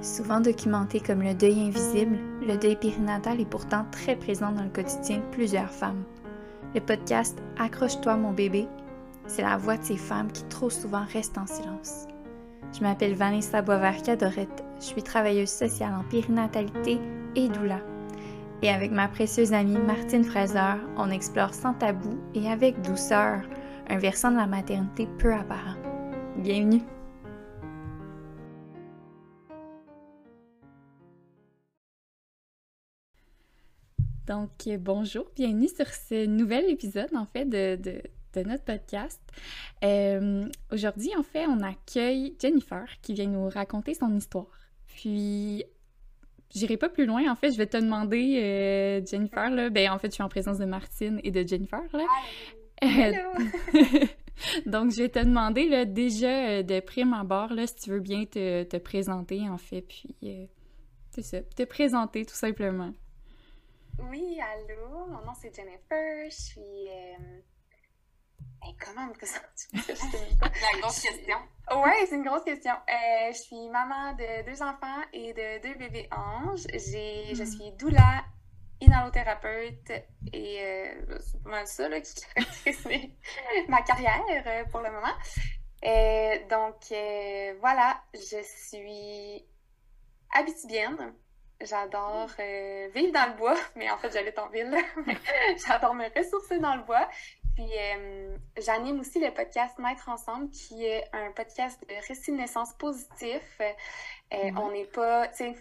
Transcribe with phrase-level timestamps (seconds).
[0.00, 4.68] Souvent documenté comme le deuil invisible, le deuil périnatal est pourtant très présent dans le
[4.68, 6.04] quotidien de plusieurs femmes.
[6.74, 8.68] Le podcast Accroche-toi mon bébé,
[9.26, 12.06] c'est la voix de ces femmes qui trop souvent restent en silence.
[12.72, 17.00] Je m'appelle Vanessa Boisvert-Cadorette, je suis travailleuse sociale en périnatalité
[17.34, 17.80] et doula.
[18.62, 23.42] Et avec ma précieuse amie Martine Fraser, on explore sans tabou et avec douceur
[23.88, 25.76] un versant de la maternité peu apparent.
[26.36, 26.82] Bienvenue!
[34.28, 38.02] Donc, bonjour, bienvenue sur ce nouvel épisode, en fait, de,
[38.44, 39.18] notre podcast.
[39.82, 44.50] Euh, aujourd'hui, en fait, on accueille Jennifer qui vient nous raconter son histoire.
[44.86, 45.64] Puis,
[46.54, 47.32] j'irai pas plus loin.
[47.32, 50.28] En fait, je vais te demander, euh, Jennifer, là, ben, en fait, je suis en
[50.28, 52.04] présence de Martine et de Jennifer, là.
[54.66, 58.26] Donc, je vais te demander, là, déjà, de prime abord, là, si tu veux bien
[58.26, 60.44] te, te présenter, en fait, puis, euh,
[61.12, 62.92] c'est ça, te présenter, tout simplement.
[63.98, 66.88] Oui, allô, mon nom c'est Jennifer, je suis...
[66.88, 67.40] Euh...
[68.80, 69.44] comment me présenter?
[70.40, 71.36] La grosse question.
[71.74, 72.72] Oui, c'est une grosse question.
[72.72, 76.66] Euh, je suis maman de deux enfants et de deux bébés anges.
[76.72, 77.46] J'ai, Je hmm.
[77.46, 78.24] suis doula,
[78.80, 79.90] inhalothérapeute
[80.32, 83.12] et euh, c'est pas mal ça là, qui caractérise
[83.68, 85.14] ma carrière euh, pour le moment.
[85.84, 89.44] Euh, donc voilà, je suis
[90.32, 91.14] habitibienne.
[91.60, 94.76] J'adore euh, vivre dans le bois, mais en fait, j'habite en ville.
[95.66, 97.08] J'adore me ressourcer dans le bois.
[97.56, 102.36] Puis, euh, j'anime aussi le podcast Maître Ensemble, qui est un podcast de récit de
[102.36, 103.60] naissance positif.
[103.60, 105.56] Euh, on n'est pas, tu sais,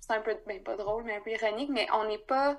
[0.00, 2.56] c'est un peu, ben, pas drôle, mais un peu ironique, mais on n'est pas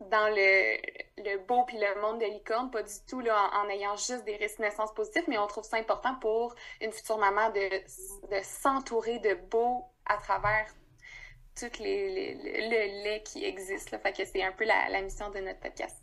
[0.00, 0.76] dans le,
[1.18, 4.36] le beau puis le monde de licorne, pas du tout là, en, ayant juste des
[4.36, 8.42] récits de naissance positifs, mais on trouve ça important pour une future maman de, de
[8.42, 10.66] s'entourer de beau à travers
[11.58, 13.90] tout les, le lait qui existe.
[13.90, 13.98] Là.
[13.98, 15.96] Fait que c'est un peu la, la, mission de notre podcast.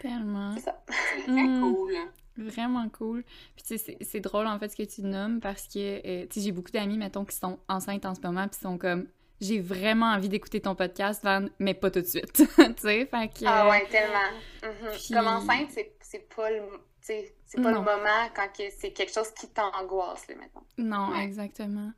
[0.00, 0.54] Tellement.
[0.54, 0.82] C'est ça.
[1.26, 1.60] C'est mmh.
[1.60, 1.94] cool.
[2.36, 3.24] Vraiment cool.
[3.54, 6.34] Puis tu sais, c'est drôle en fait ce que tu nommes parce que euh, tu
[6.34, 9.06] sais, j'ai beaucoup d'amis, mettons, qui sont enceintes en ce moment, puis sont comme
[9.42, 12.32] j'ai vraiment envie d'écouter ton podcast, Van, mais pas tout de suite.
[12.32, 13.44] tu sais, fait que.
[13.44, 14.18] Ah ouais, tellement.
[14.62, 15.14] Mm-hmm.
[15.14, 16.62] Comme enceinte, c'est pas le.
[17.00, 20.62] C'est pas le moment quand c'est quelque chose qui t'angoisse, là, maintenant.
[20.78, 21.90] Non, exactement.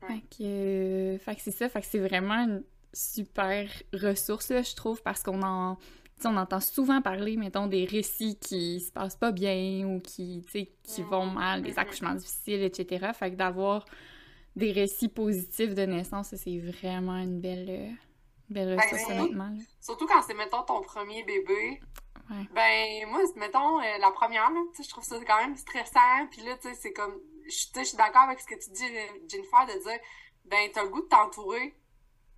[0.00, 2.62] Fait que, fait que c'est ça, fait que c'est vraiment une
[2.92, 5.78] super ressource, là, je trouve, parce qu'on en...
[6.24, 10.44] on entend souvent parler, mettons, des récits qui se passent pas bien ou qui,
[10.82, 13.10] qui vont mal, des accouchements difficiles, etc.
[13.14, 13.84] Fait que d'avoir
[14.54, 17.94] des récits positifs de naissance, c'est vraiment une belle,
[18.48, 19.52] belle ressource, honnêtement.
[19.80, 21.80] Surtout quand c'est, mettons, ton premier bébé.
[22.54, 24.50] Ben, moi, mettons, euh, la première,
[24.82, 26.26] je trouve ça quand même stressant.
[26.30, 27.14] Puis là, tu sais, c'est comme
[27.46, 28.84] je, suis d'accord avec ce que tu dis,
[29.28, 30.00] Jennifer, de dire,
[30.44, 31.74] ben, t'as le goût de t'entourer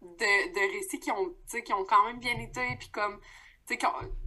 [0.03, 3.21] de, de récits qui ont, qui ont quand même bien été, puis comme,
[3.67, 3.77] tu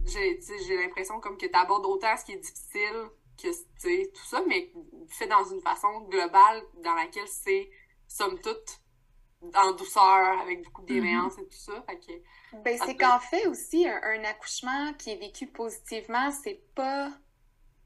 [0.06, 4.24] sais, j'ai l'impression comme que t'abordes autant ce qui est difficile que, tu sais, tout
[4.24, 4.72] ça, mais
[5.08, 7.70] fait dans une façon globale dans laquelle c'est,
[8.06, 8.80] somme toute,
[9.54, 11.82] en douceur, avec beaucoup de bienveillance et tout ça.
[11.82, 17.12] Fait que, ben, c'est qu'en fait aussi, un, accouchement qui est vécu positivement, c'est pas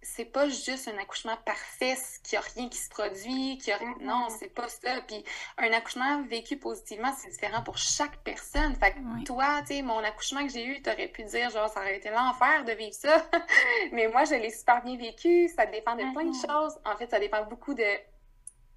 [0.03, 3.77] c'est pas juste un accouchement parfait, qu'il n'y a rien qui se produit, qu'il a
[3.77, 3.95] rien...
[4.01, 5.01] Non, c'est pas ça.
[5.07, 5.25] Puis
[5.59, 8.75] un accouchement vécu positivement, c'est différent pour chaque personne.
[8.77, 11.81] Fait que toi, tu sais, mon accouchement que j'ai eu, t'aurais pu dire, genre, ça
[11.81, 13.27] aurait été l'enfer de vivre ça.
[13.93, 15.49] mais moi, je l'ai super bien vécu.
[15.49, 16.79] Ça dépend de plein de choses.
[16.85, 17.85] En fait, ça dépend beaucoup de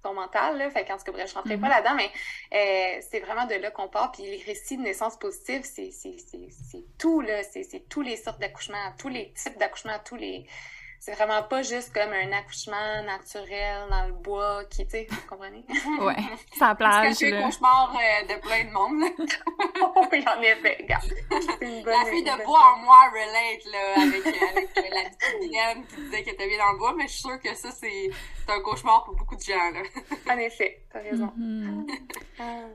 [0.02, 0.70] ton mental, là.
[0.70, 1.70] Fait qu'en tout cas, bref, je rentrerai pas mm-hmm.
[1.70, 2.10] là-dedans, mais
[2.54, 4.12] euh, c'est vraiment de là qu'on part.
[4.12, 5.90] Puis les récits de naissance positive, c'est
[6.98, 7.42] tout, là.
[7.42, 10.46] C'est tous les sortes d'accouchements, tous les types d'accouchements, tous les
[11.00, 15.26] c'est vraiment pas juste comme un accouchement naturel dans le bois qui, tu sais, vous
[15.26, 15.64] comprenez?
[16.02, 16.14] ouais,
[16.58, 17.14] ça plage.
[17.14, 19.10] C'est un cauchemar euh, de plein de monde.
[20.12, 21.08] oui, en effet, regarde.
[21.86, 26.02] la fille de bois en moi relate, là, avec, euh, avec euh, la petite qui
[26.02, 28.10] disait qu'elle était bien dans le bois, mais je suis sûre que ça, c'est
[28.46, 29.80] un cauchemar pour beaucoup de gens, là.
[30.34, 31.32] en effet, t'as raison.
[31.34, 31.86] Mm
[32.40, 32.66] ah,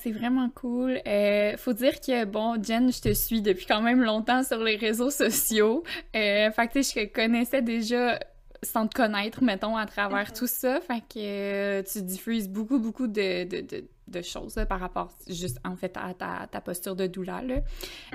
[0.00, 1.00] c'est vraiment cool.
[1.06, 4.76] Euh, faut dire que, bon, Jen, je te suis depuis quand même longtemps sur les
[4.76, 5.82] réseaux sociaux.
[6.14, 8.18] Euh, fait que, je connaissais déjà
[8.62, 10.80] sans te connaître, mettons, à travers tout ça.
[10.80, 15.76] Fait que euh, tu diffuses beaucoup, beaucoup de, de, de, choses par rapport, juste, en
[15.76, 17.56] fait, à ta, ta posture de douleur, là.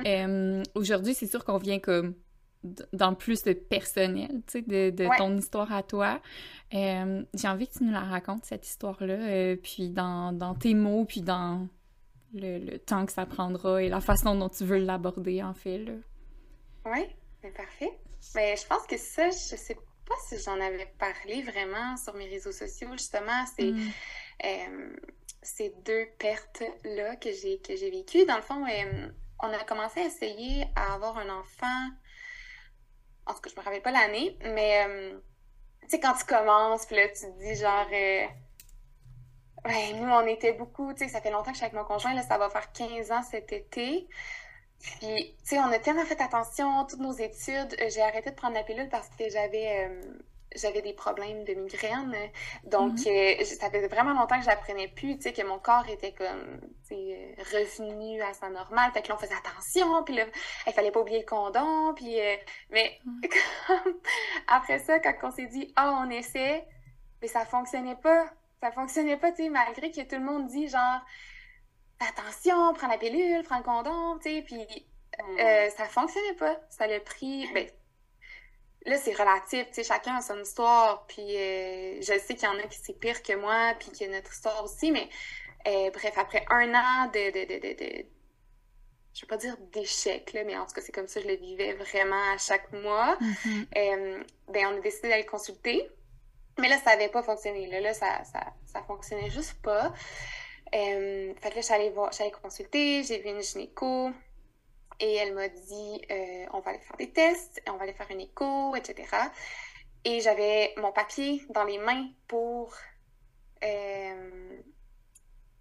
[0.06, 2.16] Euh, aujourd'hui, c'est sûr qu'on vient comme
[2.94, 6.22] dans plus de personnel, tu sais, de, de ton histoire à toi.
[6.74, 10.74] Euh, j'ai envie que tu nous la racontes, cette histoire-là, euh, puis dans, dans, tes
[10.74, 11.68] mots, puis dans
[12.34, 15.80] le, le, temps que ça prendra et la façon dont tu veux l'aborder, en fait,
[15.80, 15.94] là.
[16.86, 17.06] Oui,
[17.42, 17.92] c'est parfait.
[18.36, 22.28] Mais je pense que ça, je sais pas si j'en avais parlé vraiment sur mes
[22.28, 23.72] réseaux sociaux, justement, c'est...
[23.72, 23.90] Mm.
[24.44, 24.96] Euh,
[25.44, 28.26] ces deux pertes-là que j'ai que j'ai vécues.
[28.26, 28.64] Dans le fond,
[29.42, 31.90] on a commencé à essayer à avoir un enfant.
[33.26, 34.86] En tout cas, je me rappelle pas l'année, mais
[35.82, 37.88] tu sais, quand tu commences, puis là, tu te dis genre.
[39.64, 41.84] Ouais, nous, on était beaucoup, tu sais, ça fait longtemps que je suis avec mon
[41.86, 44.08] conjoint, là, ça va faire 15 ans cet été.
[44.82, 47.76] Puis, tu sais, on a tellement fait attention, toutes nos études.
[47.80, 50.02] Euh, j'ai arrêté de prendre la pilule parce que j'avais euh,
[50.56, 52.16] j'avais des problèmes de migraine.
[52.66, 53.42] Donc, mm-hmm.
[53.42, 56.60] euh, ça faisait vraiment longtemps que j'apprenais plus, tu sais, que mon corps était comme,
[56.88, 58.92] tu sais, revenu à sa normale.
[58.92, 60.26] Fait que là, on faisait attention, puis là,
[60.68, 62.18] il fallait pas oublier le condom, puis...
[62.70, 63.00] mais
[64.48, 66.66] après ça, quand on s'est dit, ah, oh, on essaie,
[67.22, 68.26] mais ça fonctionnait pas.
[68.62, 71.02] Ça fonctionnait pas, tu sais, malgré que tout le monde dit, genre
[72.10, 75.40] attention, prends la pilule, prends le condom, tu sais, puis mm.
[75.40, 76.60] euh, ça fonctionnait pas.
[76.70, 77.68] Ça l'a pris, ben,
[78.86, 82.48] là, c'est relatif, tu sais, chacun a son histoire, puis euh, je sais qu'il y
[82.48, 85.08] en a qui c'est pire que moi, puis qu'il y a notre histoire aussi, mais
[85.68, 88.06] euh, bref, après un an de, de, de, de, de
[89.14, 91.38] je vais pas dire d'échec, mais en tout cas, c'est comme ça que je le
[91.38, 94.24] vivais vraiment à chaque mois, mm-hmm.
[94.48, 95.90] ben, on a décidé d'aller consulter.
[96.58, 97.68] Mais là, ça n'avait pas fonctionné.
[97.68, 99.94] Là, là ça, ça, ça fonctionnait juste pas.
[100.74, 104.12] Euh, fait que là, j'allais voir, j'allais consulter, j'ai vu une gynéco
[105.02, 108.10] et elle m'a dit euh, on va aller faire des tests, on va aller faire
[108.10, 109.08] une écho, etc.
[110.06, 112.74] Et j'avais mon papier dans les mains pour,
[113.64, 114.62] euh,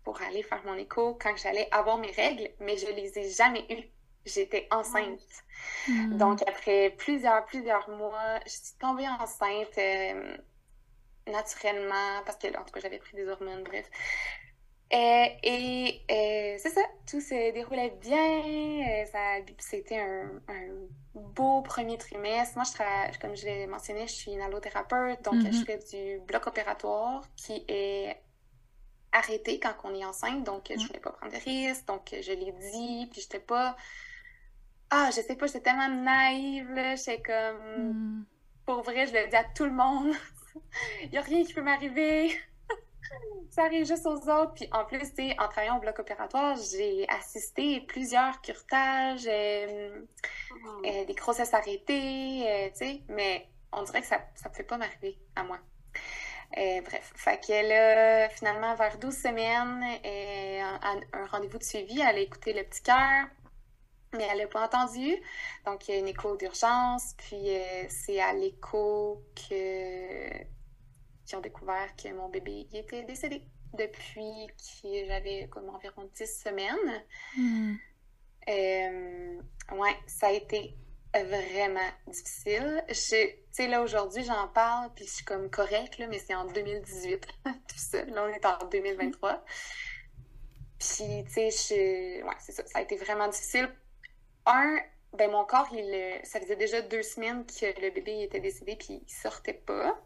[0.04, 3.66] pour aller faire mon écho quand j'allais avoir mes règles, mais je les ai jamais
[3.70, 3.88] eues.
[4.26, 5.20] J'étais enceinte.
[5.88, 6.18] Hmm.
[6.18, 9.78] Donc, après plusieurs, plusieurs mois, je suis tombée enceinte
[11.26, 13.88] naturellement parce que, en tout cas, j'avais pris des hormones, bref.
[14.92, 19.04] Euh, et euh, c'est ça, tout se déroulait bien.
[19.04, 20.28] Euh, c'était un,
[21.14, 22.56] beau premier trimestre.
[22.56, 25.64] Moi, je travaille, comme je l'ai mentionné, je suis une allothérapeute, donc je mm-hmm.
[25.64, 28.20] fais du bloc opératoire qui est
[29.12, 30.42] arrêté quand on est enceinte.
[30.42, 31.86] Donc, je voulais pas prendre de risques.
[31.86, 33.76] Donc, je l'ai dit, puis j'étais pas.
[34.90, 36.96] Ah, je sais pas, j'étais tellement naïve, là.
[36.96, 38.18] J'étais comme.
[38.18, 38.26] Mm.
[38.66, 40.12] Pour vrai, je le dis à tout le monde.
[41.04, 42.32] Il y a rien qui peut m'arriver
[43.50, 44.52] ça arrive juste aux autres.
[44.54, 45.02] Puis en plus,
[45.38, 50.00] en travaillant au bloc opératoire, j'ai assisté plusieurs curtages, euh,
[50.50, 50.84] mm.
[50.86, 55.44] euh, des grossesses arrêtées, euh, mais on dirait que ça ne peut pas m'arriver à
[55.44, 55.58] moi.
[56.52, 59.84] bref, fait que là, finalement, vers 12 semaines,
[60.82, 63.26] un, un rendez-vous de suivi, elle a écouté le petit cœur,
[64.12, 65.16] mais elle n'a pas entendu.
[65.66, 67.50] Donc, il y a une écho d'urgence, puis
[67.88, 70.59] c'est à l'écho que
[71.30, 73.44] qui ont découvert que mon bébé était décédé
[73.74, 74.48] depuis
[74.82, 77.04] que j'avais comme environ 10 semaines.
[78.48, 79.40] Euh,
[79.76, 80.76] ouais, ça a été
[81.14, 82.82] vraiment difficile.
[82.88, 86.46] Tu sais, là, aujourd'hui, j'en parle, puis je suis comme correcte, là, mais c'est en
[86.46, 88.04] 2018, tout ça.
[88.06, 89.44] Là, on est en 2023.
[90.80, 92.66] Puis, tu sais, ouais, c'est ça.
[92.66, 93.68] Ça a été vraiment difficile.
[94.46, 94.78] Un,
[95.16, 99.00] ben mon corps, il, ça faisait déjà deux semaines que le bébé était décédé, puis
[99.06, 99.96] il sortait pas.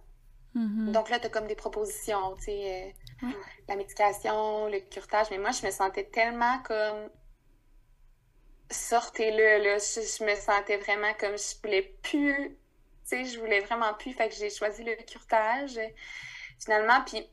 [0.55, 0.93] Mm-hmm.
[0.93, 3.29] Donc là, tu as comme des propositions, tu sais, euh,
[3.69, 5.27] la médication, le curtage.
[5.31, 7.11] Mais moi, je me sentais tellement comme
[8.71, 9.79] sortez-le, là.
[9.79, 12.57] Je, me sentais vraiment comme je voulais plus, tu
[13.05, 14.13] sais, je voulais vraiment plus.
[14.13, 15.79] Fait que j'ai choisi le curtage,
[16.59, 17.03] finalement.
[17.05, 17.27] Puis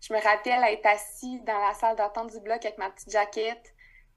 [0.00, 3.74] je me rappelle être assise dans la salle d'attente du bloc avec ma petite jaquette.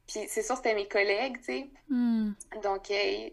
[0.08, 1.70] Puis c'est sûr, c'était mes collègues, tu sais.
[1.90, 2.32] Mm.
[2.62, 3.30] Donc, euh,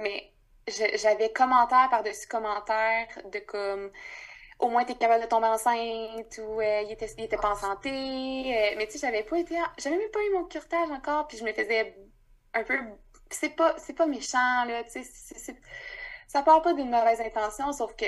[0.00, 0.32] mais
[0.68, 3.90] j'avais commentaire par-dessus commentaire de comme
[4.62, 7.90] au moins t'es capable de tomber enceinte ou euh, il, était, pas en santé.
[7.90, 9.56] Euh, mais tu sais, j'avais pas été.
[9.76, 11.96] J'avais même pas eu mon curtage encore, puis je me faisais
[12.54, 12.78] un peu.
[13.30, 15.56] C'est pas, c'est pas méchant, là, tu sais.
[16.28, 18.06] Ça part pas d'une mauvaise intention, sauf que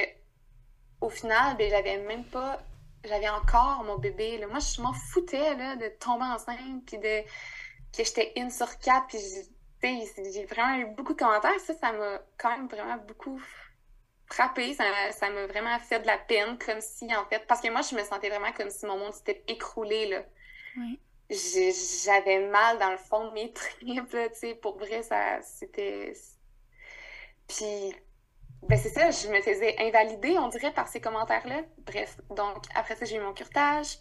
[1.01, 2.61] au final, ben, j'avais même pas.
[3.05, 4.39] J'avais encore mon bébé.
[4.39, 4.47] Là.
[4.47, 7.23] Moi, je m'en foutais là, de tomber enceinte, puis de
[7.97, 9.19] que j'étais une sur quatre, puis
[9.83, 11.59] j'ai vraiment eu beaucoup de commentaires.
[11.61, 13.41] Ça, ça m'a quand même vraiment beaucoup
[14.27, 17.83] frappée, ça m'a vraiment fait de la peine, comme si, en fait, parce que moi,
[17.83, 20.25] je me sentais vraiment comme si mon monde s'était écroulé, là.
[21.31, 26.13] J'avais mal dans le fond de mes tripes, tu sais, pour vrai, ça, c'était...
[27.47, 27.95] Puis,
[28.63, 31.63] ben c'est ça, je me faisais invalider, on dirait, par ces commentaires-là.
[31.79, 33.99] Bref, donc, après ça, j'ai eu mon curtage,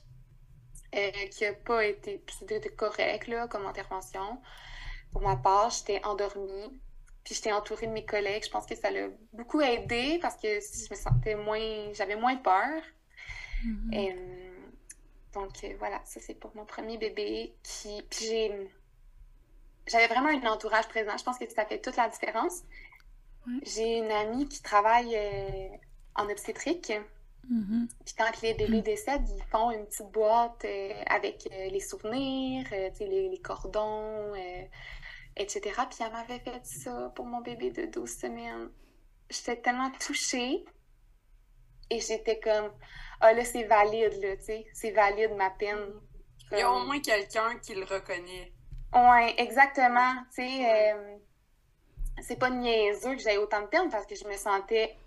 [0.96, 2.24] euh, qui a pas été...
[2.40, 4.42] C'était correct, là, comme intervention.
[5.12, 6.80] Pour ma part, j'étais endormie.
[7.24, 8.44] Puis j'étais entourée de mes collègues.
[8.46, 11.94] Je pense que ça l'a beaucoup aidé parce que je me sentais moins.
[11.94, 12.82] J'avais moins peur.
[13.66, 14.12] Mm-hmm.
[14.12, 14.70] Euh,
[15.34, 17.54] donc euh, voilà, ça c'est pour mon premier bébé.
[17.64, 18.70] Qui, puis j'ai.
[19.88, 21.18] J'avais vraiment un entourage présent.
[21.18, 22.64] Je pense que ça fait toute la différence.
[23.64, 25.68] J'ai une amie qui travaille euh,
[26.16, 26.94] en obstétrique.
[27.52, 27.88] Mm-hmm.
[28.06, 28.82] Puis quand les bébés mm.
[28.82, 34.34] décèdent, ils font une petite boîte euh, avec euh, les souvenirs, les, les, cordons,
[35.36, 35.62] etc.
[35.90, 38.72] Puis elle m'avait fait ça pour mon bébé de 12 semaines.
[39.30, 40.66] J'étais tellement touchée.
[41.90, 42.72] Et j'étais comme,
[43.20, 45.94] ah là, c'est valide, là, tu sais, c'est valide ma peine.
[46.52, 48.52] Il y a au moins quelqu'un qui le reconnaît.
[48.94, 50.14] Oui, exactement.
[50.34, 50.96] Tu sais,
[52.22, 54.98] c'est pas niaiseux que j'aie autant de peine parce que je me sentais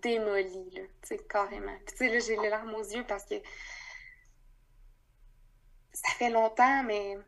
[0.00, 1.76] démolie, là, tu sais, carrément.
[1.86, 3.34] Puis, tu sais, là, j'ai les larmes aux yeux parce que
[5.92, 7.18] ça fait longtemps, mais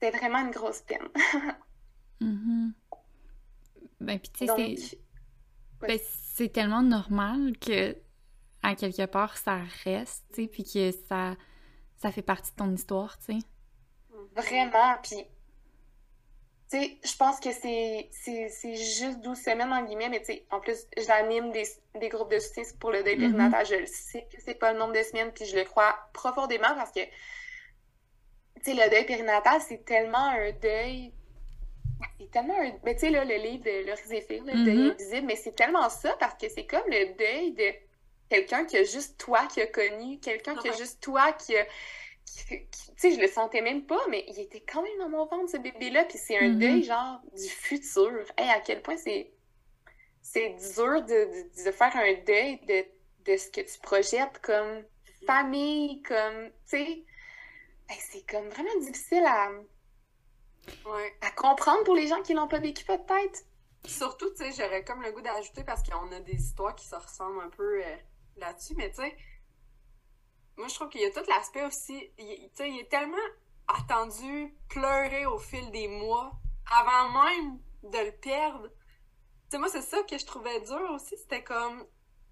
[0.00, 1.08] c'était vraiment une grosse peine.
[2.20, 2.70] mm
[4.00, 4.98] Ben, puis, tu sais, c'est...
[5.80, 5.98] Ben,
[6.34, 7.96] c'est tellement normal que,
[8.62, 11.34] à quelque part, ça reste, tu sais, puis que ça,
[11.96, 13.46] ça fait partie de ton histoire, tu sais.
[14.34, 15.16] Vraiment, puis
[16.70, 18.10] tu sais, je pense que c'est
[18.74, 22.40] juste 12 semaines, en guillemets, mais tu sais, en plus, j'anime des, des, groupes de
[22.40, 23.20] soutien pour le deuil mm-hmm.
[23.20, 23.66] périnatal.
[23.66, 26.74] Je le sais que c'est pas le nombre de semaines, puis je le crois profondément
[26.74, 27.00] parce que,
[28.56, 31.12] tu sais, le deuil périnatal, c'est tellement un deuil.
[32.18, 32.72] C'est tellement un.
[32.84, 34.90] Mais tu sais, là, le livre de Laurie Zéphir, le deuil mm-hmm.
[34.92, 37.72] invisible, mais c'est tellement ça parce que c'est comme le deuil de
[38.28, 41.64] quelqu'un qui a juste toi qui a connu, quelqu'un qui a juste toi qui a
[42.48, 45.50] tu sais, je le sentais même pas, mais il était quand même dans mon ventre,
[45.50, 46.04] ce bébé-là.
[46.04, 46.58] Puis c'est un mm-hmm.
[46.58, 48.24] deuil, genre, du futur.
[48.36, 49.32] Hey, à quel point c'est
[50.22, 52.84] c'est dur de, de, faire un deuil de,
[53.30, 54.82] de ce que tu projettes comme
[55.24, 57.04] famille, comme, tu sais.
[57.88, 59.50] C'est comme vraiment difficile à,
[61.20, 63.44] à comprendre pour les gens qui l'ont pas vécu, peut-être.
[63.84, 66.96] Surtout, tu sais, j'aurais comme le goût d'ajouter parce qu'on a des histoires qui se
[66.96, 67.96] ressemblent un peu euh,
[68.36, 69.16] là-dessus, mais tu sais,
[70.56, 72.10] moi, je trouve qu'il y a tout l'aspect aussi.
[72.18, 73.16] Il, il est tellement
[73.68, 76.32] attendu, pleurer au fil des mois,
[76.70, 78.68] avant même de le perdre.
[79.48, 81.16] sais, moi, c'est ça que je trouvais dur aussi.
[81.16, 81.86] C'était comme,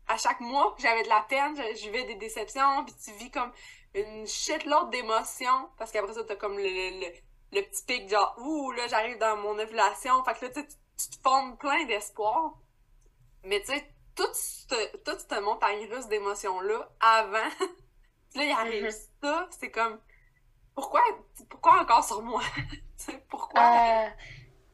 [0.08, 3.52] à chaque mois, j'avais de la peine, je vivais des déceptions, puis tu vis comme
[3.94, 7.06] une shitload d'émotions, parce qu'après ça, t'as comme le, le,
[7.52, 10.22] le, petit pic, genre, ouh, là, j'arrive dans mon ovulation.
[10.24, 12.54] Fait que là, tu, tu te formes plein d'espoir.
[13.44, 17.38] Mais tu sais, tout ce, tout ce montagne russe d'émotions-là, avant
[18.34, 19.08] là, il arrive mm-hmm.
[19.22, 20.00] ça, c'est comme,
[20.74, 21.00] pourquoi,
[21.48, 22.42] pourquoi encore sur moi?
[23.28, 23.62] pourquoi?
[23.62, 24.08] Euh,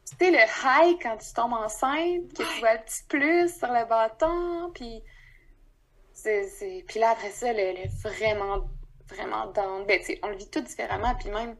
[0.08, 3.68] tu sais, le high quand tu tombes enceinte, que tu vois un petit plus sur
[3.68, 5.02] le bâton, puis
[6.86, 8.68] puis là, après ça, le, vraiment,
[9.14, 9.84] vraiment dans...
[9.84, 11.56] Ben, tu sais, on le vit tout différemment, puis même,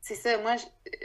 [0.00, 0.56] c'est ça, moi,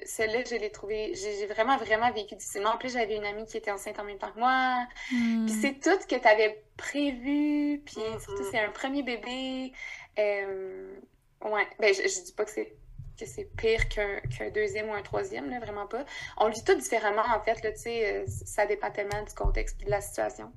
[0.06, 2.72] celle-là, je l'ai trouvé, j'ai vraiment, vraiment vécu difficilement.
[2.72, 4.86] En plus, j'avais une amie qui était enceinte en même temps que moi.
[5.12, 5.46] Hmm.
[5.46, 8.22] Puis c'est tout que tu avais prévu, puis mm-hmm.
[8.22, 9.72] surtout, c'est un premier bébé.
[10.18, 11.00] Euh,
[11.46, 12.76] ouais, ben, je, je dis pas que c'est
[13.20, 16.06] que c'est pire qu'un deuxième ou un troisième, là, vraiment pas.
[16.38, 19.34] On le vit tout différemment, en fait, là, tu sais, euh, ça dépend tellement du
[19.34, 20.52] contexte et de la situation.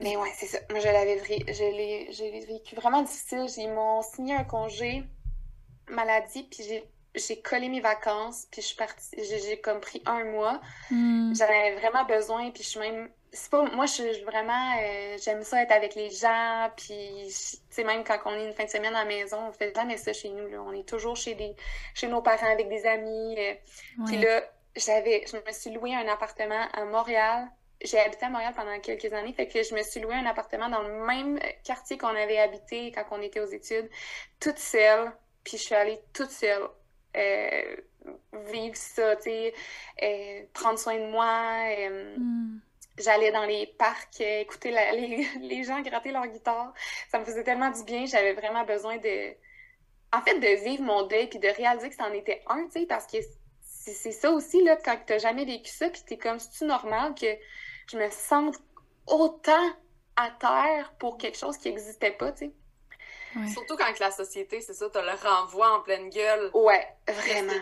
[0.00, 0.58] Mais ouais, c'est ça.
[0.70, 3.46] Moi, je l'avais je vécu vraiment difficile.
[3.56, 5.04] Ils m'ont signé un congé
[5.88, 6.84] maladie, puis j'ai
[7.16, 10.60] j'ai collé mes vacances, puis je suis partie, j'ai comme pris un mois.
[10.90, 11.34] Hmm.
[11.34, 13.08] J'en avais vraiment besoin, puis je suis même.
[13.32, 13.64] C'est pas.
[13.70, 14.76] Moi, je suis vraiment.
[14.80, 18.52] Euh, j'aime ça être avec les gens, puis, tu sais, même quand on est une
[18.52, 20.62] fin de semaine à la maison, on fait jamais ça chez nous, là.
[20.62, 21.54] On est toujours chez, des,
[21.94, 23.36] chez nos parents avec des amis.
[23.38, 23.54] Euh.
[24.06, 24.42] Puis là,
[24.76, 25.24] j'avais.
[25.26, 27.48] Je me suis loué un appartement à Montréal.
[27.86, 30.68] J'ai habité à Montréal pendant quelques années, fait que je me suis loué un appartement
[30.68, 33.88] dans le même quartier qu'on avait habité quand on était aux études,
[34.40, 35.12] toute seule.
[35.44, 36.68] Puis je suis allée toute seule
[37.16, 37.76] euh,
[38.50, 39.54] vivre ça, tu sais,
[40.02, 41.68] euh, prendre soin de moi.
[41.78, 42.60] Euh, hmm.
[42.98, 46.72] J'allais dans les parcs écouter les, les, gens gratter leur guitare.
[47.10, 48.06] Ça me faisait tellement du bien.
[48.06, 49.34] J'avais vraiment besoin de...
[50.12, 52.86] En fait, de vivre mon deuil puis de réaliser que c'en était un, tu sais,
[52.86, 53.18] parce que
[53.92, 57.26] c'est ça aussi, là, quand t'as jamais vécu ça, puis t'es comme, c'est-tu normal que
[57.86, 58.56] je me sente
[59.06, 59.70] autant
[60.16, 62.52] à terre pour quelque chose qui n'existait pas, tu sais?
[63.52, 66.50] Surtout quand la société, c'est ça, tu le renvoi en pleine gueule.
[66.54, 67.52] Ouais, vraiment.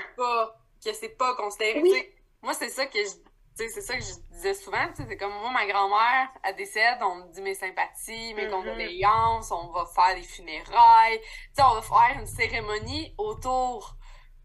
[0.85, 2.15] Que c'est pas, considéré.
[2.43, 3.11] Moi, c'est ça que je
[3.57, 7.33] c'est ça que je disais souvent, c'est comme moi, ma grand-mère, elle décède, on me
[7.33, 8.51] dit mes sympathies, mes mm-hmm.
[8.51, 11.21] condoléances, on va faire des funérailles,
[11.53, 13.97] sais on va faire une cérémonie autour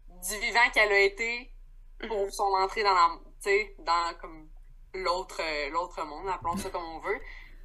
[0.08, 1.52] du vivant qu'elle a été
[2.06, 2.30] pour mm-hmm.
[2.30, 3.10] son entrée dans la,
[3.42, 4.48] tu dans comme
[4.94, 5.40] l'autre
[5.72, 7.20] l'autre monde, appelons ça comme on veut.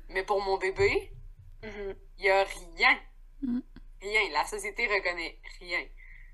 [0.09, 1.11] Mais pour mon bébé,
[1.63, 1.95] il mm-hmm.
[2.19, 2.99] y a rien.
[3.41, 3.59] Mm.
[4.01, 4.21] Rien.
[4.33, 5.83] La société reconnaît rien.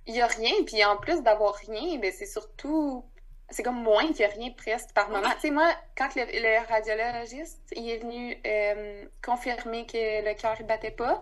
[0.08, 3.06] Il n'y a rien, puis en plus d'avoir rien, ben c'est surtout.
[3.50, 5.30] C'est comme moins qu'il n'y a rien presque par moment.
[5.34, 10.66] Tu sais, moi, quand le, radiologiste il est venu euh, confirmer que le cœur ne
[10.66, 11.22] battait pas,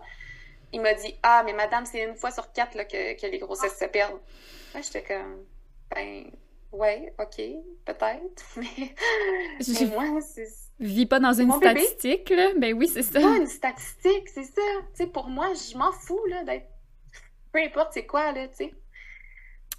[0.72, 3.78] il m'a dit Ah, mais madame, c'est une fois sur quatre là, que, les grossesses
[3.78, 4.20] se perdent.
[4.74, 5.44] Là, j'étais comme
[5.90, 6.30] Ben,
[6.72, 7.36] ouais, ok,
[7.84, 8.44] peut-être.
[8.56, 10.48] Mais, moi, c'est
[10.80, 12.52] vis pas dans une statistique, là.
[12.56, 13.20] Ben oui, c'est ça.
[13.20, 14.62] Pas une statistique, c'est ça.
[14.94, 16.66] Tu sais, pour moi, je m'en fous, là, d'être...
[17.52, 18.74] Peu importe c'est quoi, là, tu sais.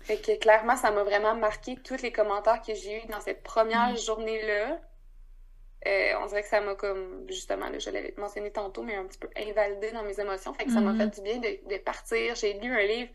[0.02, 3.44] Fait que clairement, ça m'a vraiment marqué tous les commentaires que j'ai eus dans cette
[3.44, 3.98] première mm.
[3.98, 4.82] journée-là.
[5.88, 9.06] Euh, on dirait que ça m'a comme, justement, là, je l'avais mentionné tantôt, mais un
[9.06, 10.54] petit peu invalidé dans mes émotions.
[10.54, 11.10] Fait que ça m'a fait mm.
[11.10, 12.36] du bien de, de partir.
[12.36, 13.10] J'ai lu un livre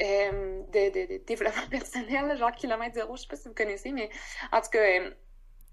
[0.00, 4.08] euh, de, de, développement personnel, genre Kilomètre Zéro, je sais pas si vous connaissez, mais
[4.50, 5.10] en tout cas, euh,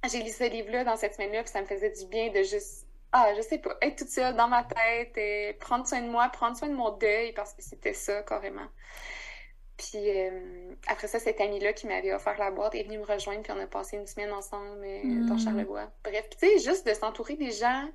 [0.10, 2.86] j'ai lu ce livre-là dans cette semaine-là, puis ça me faisait du bien de juste,
[3.14, 6.28] ah, je sais pas, être toute seule dans ma tête, et prendre soin de moi,
[6.30, 8.68] prendre soin de mon deuil, parce que c'était ça, carrément.
[9.78, 13.44] Puis euh, après ça, cet ami-là qui m'avait offert la boîte est venu me rejoindre,
[13.44, 14.86] puis on a passé une semaine ensemble
[15.28, 15.40] dans mm.
[15.40, 15.90] Charlevoix.
[16.04, 17.90] Bref, tu sais, juste de s'entourer des gens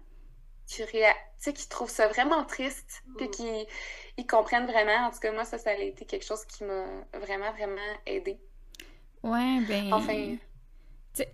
[0.67, 0.83] qui,
[1.53, 3.67] qui trouvent ça vraiment triste, puis qui
[4.17, 5.07] ils comprennent vraiment.
[5.07, 6.85] En tout cas, moi, ça, ça a été quelque chose qui m'a
[7.19, 8.39] vraiment, vraiment aidé.
[9.23, 9.93] Ouais, ben.
[9.93, 10.37] Enfin.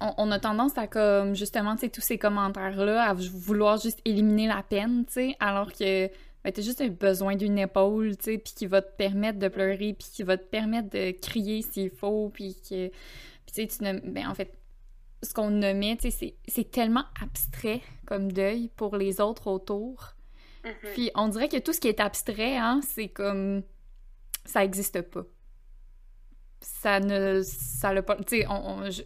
[0.00, 4.62] On, on, a tendance à, comme, justement, tous ces commentaires-là, à vouloir juste éliminer la
[4.62, 6.10] peine, tu alors que
[6.44, 10.08] ben, t'as juste besoin d'une épaule, tu puis qui va te permettre de pleurer, puis
[10.12, 12.88] qui va te permettre de crier s'il faut, puis que...
[13.52, 13.98] Tu tu ne...
[14.00, 14.52] Ben, en fait,
[15.22, 20.14] ce qu'on nommait, c'est tellement abstrait comme deuil pour les autres autour.
[20.64, 20.92] Mm-hmm.
[20.92, 23.62] Puis on dirait que tout ce qui est abstrait, hein, c'est comme
[24.44, 25.24] ça existe pas.
[26.60, 28.46] Ça ne ça le pas tu sais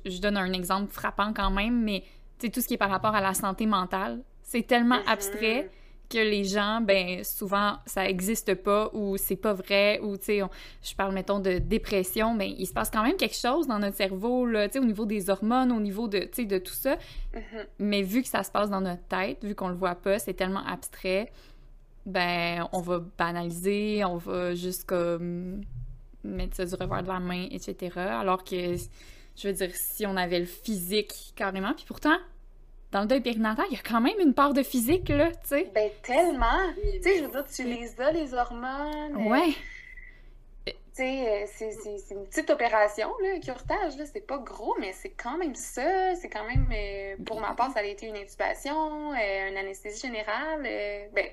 [0.05, 2.03] je, donne un exemple frappant quand même mais
[2.39, 5.13] tu sais tout ce qui est par rapport à la santé mentale, c'est tellement mm-hmm.
[5.13, 5.71] abstrait
[6.15, 10.43] que les gens, ben souvent, ça existe pas ou c'est pas vrai ou, tu sais,
[10.83, 13.97] je parle, mettons, de dépression, ben il se passe quand même quelque chose dans notre
[13.97, 16.73] cerveau, là, tu sais, au niveau des hormones, au niveau de, tu sais, de tout
[16.73, 16.95] ça.
[16.95, 17.67] Mm-hmm.
[17.81, 20.35] Mais vu que ça se passe dans notre tête, vu qu'on le voit pas, c'est
[20.35, 21.33] tellement abstrait,
[22.07, 25.63] ben on va banaliser, on va juste comme
[26.23, 27.99] mettre ça du revers de la main, etc.
[27.99, 28.77] Alors que,
[29.37, 32.17] je veux dire, si on avait le physique carrément, puis pourtant,
[32.95, 35.49] dans le deuil périnatal, il y a quand même une part de physique, là, tu
[35.49, 35.71] sais.
[35.75, 36.61] Ben, tellement!
[36.77, 39.17] Tu sais, je veux dire, tu les as, les hormones.
[39.17, 39.53] Euh, ouais.
[40.65, 44.05] Tu sais, euh, c'est une petite opération, là, curetage, là.
[44.07, 46.15] C'est pas gros, mais c'est quand même ça.
[46.15, 50.63] C'est quand même, euh, pour ma part, ça a été une intubation, une anesthésie générale.
[51.13, 51.27] ben,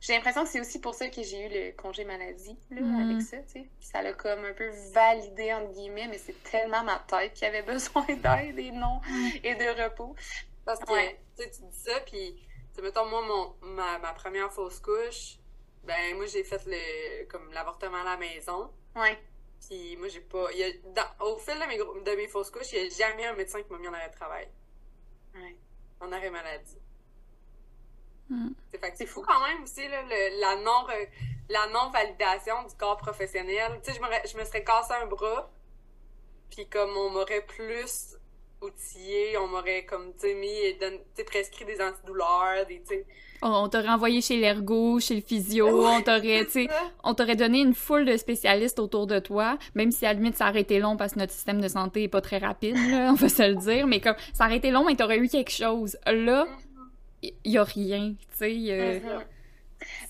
[0.00, 3.10] j'ai l'impression que c'est aussi pour ça que j'ai eu le congé maladie, là, mm.
[3.10, 3.66] avec ça, tu sais.
[3.80, 7.62] ça l'a comme un peu validé, entre guillemets, mais c'est tellement ma tête qui avait
[7.74, 9.00] besoin d'aide et non,
[9.42, 10.14] et de repos.
[10.66, 12.36] Parce que, tu dis ça, puis,
[12.82, 15.38] mettons, moi, mon, ma, ma, première fausse couche,
[15.84, 18.72] ben, moi, j'ai fait le, comme, l'avortement à la maison.
[18.96, 19.16] Ouais.
[19.64, 22.72] Puis, moi, j'ai pas, y a, dans, au fil de mes, de mes fausses couches,
[22.72, 24.48] il n'y a jamais un médecin qui m'a mis en arrêt de travail.
[25.36, 25.56] Ouais.
[26.00, 26.78] En arrêt maladie.
[28.28, 28.50] Mm.
[28.96, 30.84] C'est fou quand même aussi, là, le, la non,
[31.48, 33.80] la non-validation du corps professionnel.
[33.84, 35.48] Tu sais, je me, je me serais cassé un bras,
[36.50, 38.16] puis comme on m'aurait plus
[38.62, 40.74] outillé, on m'aurait comme tu mis
[41.24, 42.82] prescrit des antidouleurs, des
[43.42, 46.46] on, t'aurait envoyé chez l'ergo, chez le physio, on t'aurait
[47.04, 50.36] on t'aurait donné une foule de spécialistes autour de toi, même si à la limite
[50.36, 53.08] ça aurait été long parce que notre système de santé est pas très rapide là,
[53.12, 55.52] on va se le dire, mais comme ça aurait été long mais t'aurais eu quelque
[55.52, 55.98] chose.
[56.06, 56.46] Là,
[57.22, 58.50] il y a rien, tu sais.
[58.50, 59.24] Mm-hmm.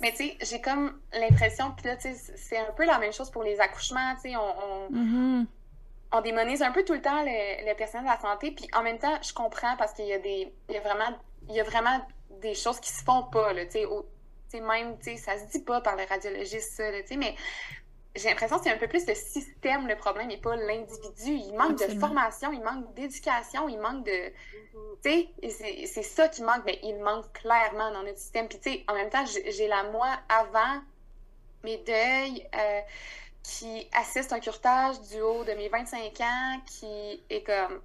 [0.01, 3.13] Mais tu sais, j'ai comme l'impression, puis là, tu sais, c'est un peu la même
[3.13, 5.47] chose pour les accouchements, tu sais, on, mm-hmm
[6.13, 8.99] on démonise un peu tout le temps le, personnel de la santé, puis en même
[8.99, 11.65] temps, je comprends parce qu'il y a des, il y a vraiment, il y a
[11.65, 12.07] vraiment
[12.43, 13.79] des choses qui se font pas, là, tu
[14.49, 17.35] sais, même, tu sais, ça se dit pas par le radiologiste, ça, tu sais, mais
[18.17, 21.33] j'ai l'impression que c'est un peu plus le système le problème et pas l'individu.
[21.33, 24.33] Il manque de formation, il manque d'éducation, il manque de...
[25.03, 28.49] Tu sais, c'est ça qui manque, mais il manque clairement dans notre système.
[28.49, 30.81] Puis tu sais, en même temps, j'ai la moi avant
[31.63, 32.81] mes deuils, euh,
[33.47, 37.81] qui assiste un curtage du haut de mes 25 ans, qui est comme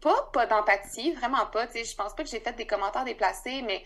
[0.00, 1.66] pas pas d'empathie, vraiment pas.
[1.66, 3.82] Tu sais, je pense pas que j'ai fait des commentaires déplacés, mais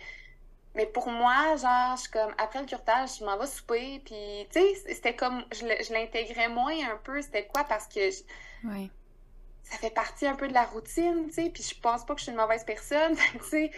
[0.75, 4.61] mais pour moi, genre, je comme après le curtage, je m'en vais souper, puis tu
[4.61, 7.23] sais, c'était comme je l'intégrais moins un peu.
[7.23, 8.23] C'était quoi parce que je,
[9.63, 12.21] ça fait partie un peu de la routine, tu sais, puis je pense pas que
[12.21, 13.71] je suis une mauvaise personne, tu sais.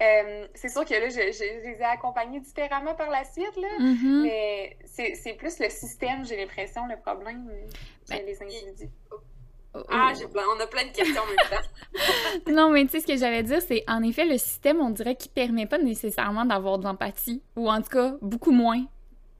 [0.00, 3.68] Euh, c'est sûr que là, je, je, les ai accompagnés différemment par la suite, là,
[3.78, 4.22] mm-hmm.
[4.22, 7.48] mais c'est plus le système, j'ai l'impression, le problème,
[8.08, 8.90] que ben, les individus.
[9.88, 12.46] Ah, j'ai plein, on a plein de questions en même temps.
[12.52, 15.16] non, mais tu sais, ce que j'allais dire, c'est en effet, le système, on dirait
[15.16, 18.84] qu'il permet pas nécessairement d'avoir de l'empathie, ou en tout cas, beaucoup moins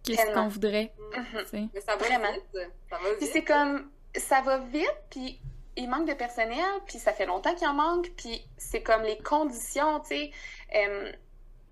[0.07, 0.93] que ce qu'on voudrait.
[1.13, 1.69] Mm-hmm.
[1.75, 2.33] Mais ça va Vraiment.
[2.33, 2.71] vite.
[2.91, 3.31] Ça va vite.
[3.33, 5.39] c'est comme, ça va vite, puis
[5.77, 9.19] il manque de personnel, puis ça fait longtemps qu'il en manque, puis c'est comme les
[9.19, 10.31] conditions, tu sais.
[10.75, 11.13] Euh,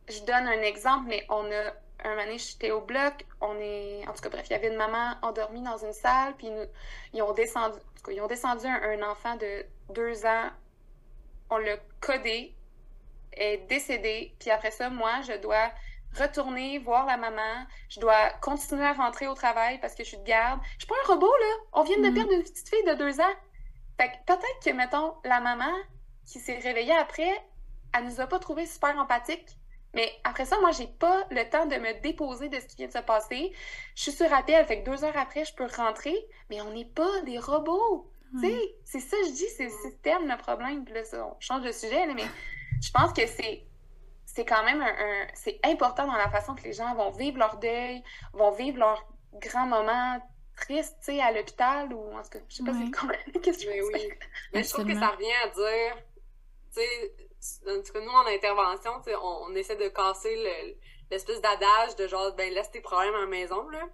[0.08, 4.12] je donne un exemple, mais on a un moment j'étais au bloc, on est, en
[4.12, 6.48] tout cas, bref, il y avait une maman endormie dans une salle, puis
[7.12, 7.78] ils ont descendu,
[8.10, 10.50] ils ont descendu un, enfant de deux ans
[11.50, 12.54] on l'a codé,
[13.32, 15.70] est décédée, puis après ça, moi, je dois
[16.18, 20.18] retourner voir la maman, je dois continuer à rentrer au travail parce que je suis
[20.18, 20.60] de garde.
[20.74, 21.54] Je suis pas un robot, là.
[21.72, 22.14] On vient de mm.
[22.14, 23.34] perdre une petite fille de deux ans.
[24.00, 25.70] Fait que peut-être que, mettons, la maman
[26.24, 27.30] qui s'est réveillée après,
[27.94, 29.58] elle nous a pas trouvé super empathique.
[29.92, 32.86] Mais après ça, moi, j'ai pas le temps de me déposer de ce qui vient
[32.86, 33.52] de se passer.
[33.94, 36.16] Je suis sur appel, fait que deux heures après, je peux rentrer,
[36.48, 38.10] mais on n'est pas des robots.
[38.40, 40.82] Tu sais, c'est ça, je dis, c'est le système le problème.
[40.86, 42.24] Puis là, ça, on change de sujet, mais
[42.80, 43.66] je pense que c'est
[44.24, 47.58] c'est quand même un, c'est important dans la façon que les gens vont vivre leur
[47.58, 50.20] deuil, vont vivre leur grand moment
[50.60, 53.64] triste, tu sais, à l'hôpital ou en tout cas, je sais pas c'est comment qu'est-ce
[53.64, 54.12] que je oui.
[54.52, 55.96] Mais je trouve que ça revient à dire,
[56.74, 60.36] tu sais, en tout cas, nous, en intervention, on, on, essaie de casser
[61.10, 63.88] l'espèce d'adage de genre, ben, laisse tes problèmes à la maison, là,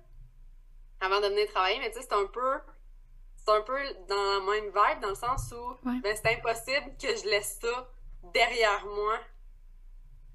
[1.00, 2.59] avant de venir travailler, mais tu sais, c'est un peu,
[3.37, 7.16] c'est un peu dans la même vibe, dans le sens où, ben, c'est impossible que
[7.16, 7.88] je laisse ça
[8.35, 9.18] derrière moi.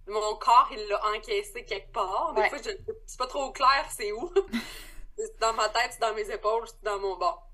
[0.08, 2.34] Mon corps, il l'a encaissé quelque part.
[2.34, 2.58] Des fois,
[3.06, 4.32] c'est pas trop clair c'est où.
[5.18, 7.48] c'est dans ma tête, c'est dans mes épaules, c'est dans mon bas.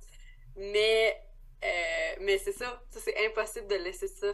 [0.55, 1.21] Mais,
[1.63, 2.81] euh, mais c'est ça.
[2.91, 4.27] c'est impossible de laisser ça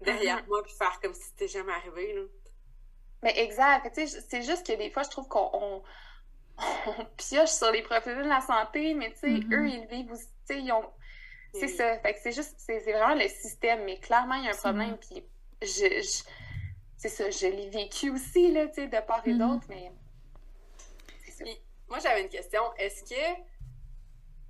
[0.00, 0.48] derrière mm-hmm.
[0.48, 2.14] moi puis faire comme si c'était jamais arrivé.
[2.14, 2.22] Là.
[3.22, 3.90] Mais exact.
[3.94, 5.82] c'est juste que des fois, je trouve qu'on
[7.16, 9.54] pioche sur les professionnels de la santé, mais tu sais, mm-hmm.
[9.54, 10.90] eux, ils vivent aussi, ils ont...
[11.52, 11.98] C'est ça.
[11.98, 13.84] Fait que c'est juste, c'est vraiment le système.
[13.84, 14.96] Mais clairement, il y a un problème.
[14.98, 15.24] Puis
[15.60, 16.22] je
[17.00, 19.38] c'est ça, je l'ai vécu aussi, là, tu sais, de part et mm-hmm.
[19.38, 19.90] d'autre, mais.
[21.90, 22.62] Moi, j'avais une question.
[22.76, 23.40] Est-ce que,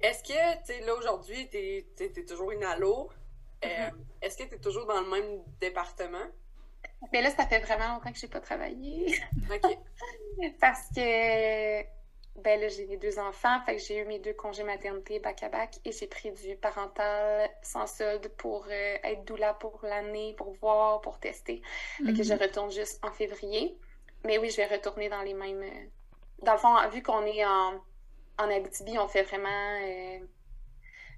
[0.02, 3.10] est-ce que, tu sais, là, aujourd'hui, t'es es, toujours inhalo.
[3.64, 3.92] Euh, mm-hmm.
[4.22, 6.26] Est-ce que tu es toujours dans le même département?
[7.12, 9.14] Mais là, ça fait vraiment longtemps que j'ai pas travaillé.
[9.50, 9.78] OK.
[10.60, 11.82] Parce que
[12.36, 15.78] ben là, j'ai mes deux enfants, fait que j'ai eu mes deux congés maternité bac-à-bac
[15.84, 21.00] et j'ai pris du parental sans solde pour euh, être doula pour l'année, pour voir,
[21.00, 21.60] pour tester.
[22.04, 22.40] Fait que je mhm.
[22.40, 23.76] retourne juste en février.
[24.24, 25.64] Mais oui, je vais retourner dans les mêmes...
[26.40, 27.74] Euh, dans le fond, vu qu'on est en,
[28.38, 29.78] en Abitibi, on fait vraiment...
[29.82, 30.18] Euh,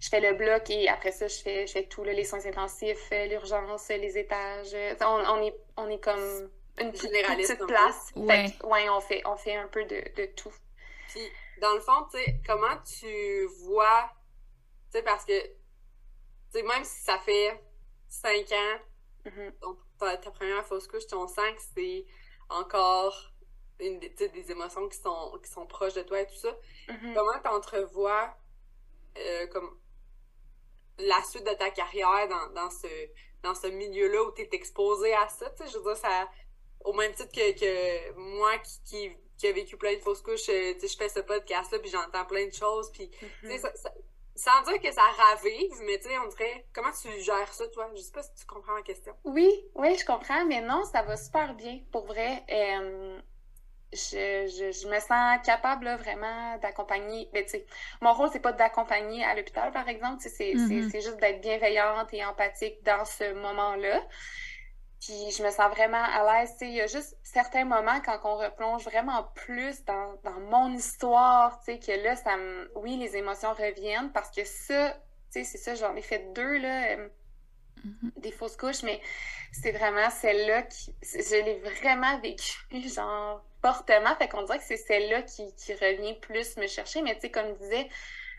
[0.01, 3.11] je fais le bloc et après ça, je fais, je fais tout, les soins intensifs,
[3.11, 4.75] l'urgence, les étages.
[5.01, 8.11] On, est, on est comme une petite place.
[8.17, 8.53] Ouais.
[8.65, 10.53] ouais, on fait, on fait un peu de, de tout.
[11.09, 11.21] Puis,
[11.61, 14.11] dans le fond, tu sais, comment tu vois,
[14.91, 15.53] tu sais, parce que, tu
[16.51, 17.63] sais, même si ça fait
[18.09, 18.79] cinq ans,
[19.27, 19.61] mm-hmm.
[19.61, 22.07] donc ta, première fausse couche, ton sens que c'est
[22.49, 23.32] encore
[23.87, 26.57] une, des émotions qui sont, qui sont proches de toi et tout ça.
[26.89, 27.15] Mm-hmm.
[27.15, 28.35] Comment tu entrevois
[29.19, 29.79] euh, comme
[30.99, 32.89] la suite de ta carrière dans, dans ce,
[33.43, 35.51] dans ce milieu-là où tu es exposé à ça?
[35.51, 36.29] Tu sais, je veux dire, ça,
[36.85, 40.49] au même titre que, que moi qui, qui qui a vécu plein de fausses couches,
[40.51, 43.11] euh, je fais ce podcast-là, puis j'entends plein de choses, puis,
[43.43, 43.91] mm-hmm.
[44.37, 47.91] sans dire que ça ravive, mais tu sais, on dirait, comment tu gères ça, toi?
[47.93, 49.17] Je sais pas si tu comprends ma question.
[49.25, 52.45] Oui, oui, je comprends, mais non, ça va super bien, pour vrai.
[52.51, 53.21] Euh,
[53.93, 57.29] je, me sens capable vraiment d'accompagner.
[57.33, 57.67] Mais tu sais,
[58.01, 60.23] mon rôle, c'est pas d'accompagner à l'hôpital, par exemple.
[60.23, 64.01] C'est juste d'être bienveillante et empathique dans ce moment-là.
[65.01, 66.55] Puis je me sens vraiment à l'aise.
[66.61, 71.59] Il y a juste certains moments quand on replonge vraiment plus dans, dans mon histoire,
[71.59, 72.71] tu sais, que là, ça me...
[72.77, 74.93] Oui, les émotions reviennent parce que ça,
[75.33, 77.09] tu sais, c'est ça, j'en ai fait deux, là, euh,
[77.85, 78.21] mm-hmm.
[78.21, 79.01] des fausses couches, mais
[79.51, 80.95] c'est vraiment celle-là qui...
[81.03, 82.61] Je l'ai vraiment vécu,
[82.95, 84.15] genre, fortement.
[84.17, 87.03] Fait qu'on dirait que c'est celle-là qui, qui revient plus me chercher.
[87.03, 87.89] Mais tu sais, comme je disais,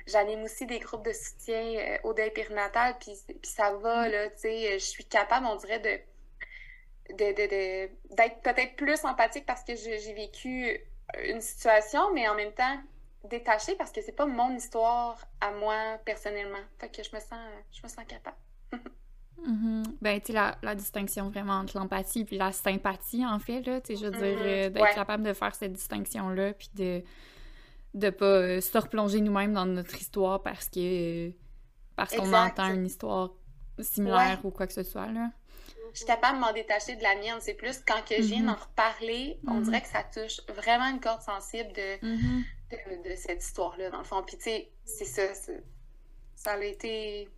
[0.08, 4.30] j'anime aussi des groupes de soutien euh, au deuil périnatal, puis, puis ça va, là,
[4.30, 6.00] tu sais, je suis capable, on dirait, de
[7.10, 10.80] d'être de, de, peut-être plus empathique parce que j'ai vécu
[11.26, 12.80] une situation, mais en même temps
[13.26, 16.64] détachée parce que c'est pas mon histoire à moi personnellement.
[16.80, 17.40] Fait que je me sens,
[17.72, 18.38] je me sens capable.
[19.46, 19.84] Mm-hmm.
[20.02, 23.82] Ben, tu sais, la, la, distinction vraiment entre l'empathie puis la sympathie, en fait, là,
[23.82, 24.68] tu sais, je veux dire, mm-hmm.
[24.68, 27.04] euh, d'être capable de faire cette distinction-là puis de
[27.94, 31.32] de pas euh, se replonger nous-mêmes dans notre histoire parce que
[31.96, 33.32] parce qu'on entend une histoire
[33.80, 35.30] similaire ou quoi que ce soit, là
[35.94, 37.38] je suis capable de m'en détacher de la mienne.
[37.40, 38.48] C'est plus quand que je viens mhm.
[38.48, 42.44] d'en reparler, on dirait que ça touche vraiment une corde sensible de, mhm.
[43.04, 44.24] de, cette histoire-là, dans le fond.
[44.24, 45.52] Puis, tu sais, c'est ça.
[46.36, 47.30] Ça a été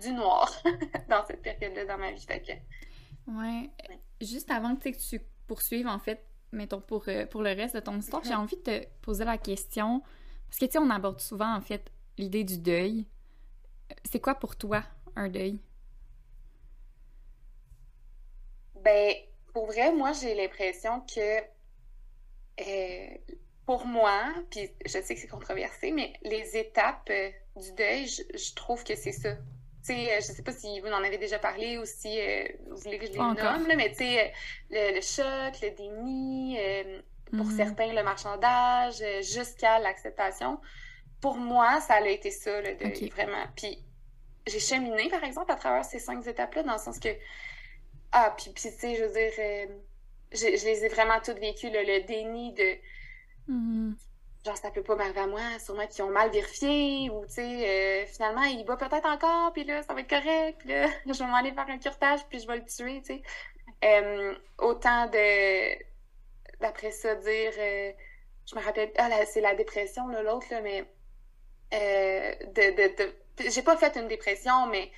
[0.00, 0.50] du noir
[1.08, 2.24] dans cette période-là dans ma vie.
[2.24, 2.52] Fait que...
[3.30, 3.70] ouais.
[4.20, 7.98] Juste avant que tu poursuives, en fait, mettons, pour, euh, pour le reste de ton
[7.98, 10.02] histoire, j'ai envie de te poser la question.
[10.48, 13.06] Parce que, tu sais, on aborde souvent, en fait, l'idée du deuil.
[14.04, 14.82] C'est quoi pour toi
[15.16, 15.60] un deuil?
[18.82, 19.14] Ben,
[19.52, 21.40] pour vrai, moi, j'ai l'impression que
[22.60, 23.16] euh,
[23.66, 28.54] pour moi, puis je sais que c'est controversé, mais les étapes euh, du deuil, je,
[28.54, 29.36] trouve que c'est ça.
[29.84, 32.18] Tu sais, je sais pas si vous en avez déjà parlé ou si
[32.68, 34.32] vous voulez que je les nomme, là, mais tu sais,
[34.70, 36.58] le, choc, le déni,
[37.36, 37.56] pour mm-hmm.
[37.56, 40.60] certains, le marchandage, jusqu'à l'acceptation.
[41.20, 43.44] Pour moi, ça a été ça, le deuil, vraiment.
[43.56, 43.78] Puis
[44.46, 47.08] j'ai cheminé, par exemple, à travers ces cinq étapes-là, dans le sens que.
[48.12, 49.66] Ah, puis, puis tu sais, je veux dire, euh,
[50.32, 52.76] je, les ai vraiment toutes vécues, le déni de.
[53.48, 53.94] Mm-hmm.
[54.44, 57.42] Genre, ça peut pas m'arriver à moi, sûrement qu'ils ont mal vérifié, ou tu sais,
[58.02, 61.12] euh, finalement, il bat peut-être encore, puis là, ça va être correct, puis là, je
[61.12, 63.22] vais m'en aller faire un curtage, puis je vais le tuer, tu sais.
[63.84, 65.82] Euh, autant de.
[66.60, 67.52] D'après ça, dire.
[67.52, 68.92] je me rappelle.
[68.98, 70.84] Ah, c'est la dépression, l'autre, là, mais.
[71.72, 74.90] de, de j'ai pas fait une dépression, mais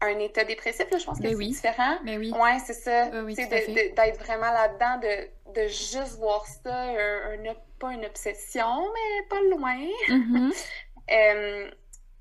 [0.00, 1.98] un état dépressif, là, je pense que ben c'est différent.
[2.04, 2.32] Mais ben oui.
[2.32, 3.06] Ouais, c'est ça.
[3.08, 7.44] d'être vraiment là-dedans, de, de, juste voir ça, un,
[7.78, 9.78] pas une obsession, mais pas loin.
[10.08, 10.52] Mm-hmm.
[11.08, 11.70] Euh,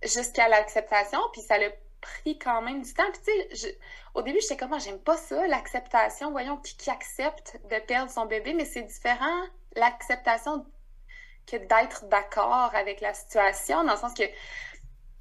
[0.03, 1.69] jusqu'à l'acceptation, puis ça l'a
[2.01, 3.09] pris quand même du temps.
[3.11, 3.79] Puis tu sais,
[4.13, 6.29] au début, j'étais comme, ah, j'aime pas ça, l'acceptation.
[6.29, 9.41] Voyons, qui, qui accepte de perdre son bébé, mais c'est différent,
[9.75, 10.67] l'acceptation
[11.47, 14.25] que d'être d'accord avec la situation, dans le sens que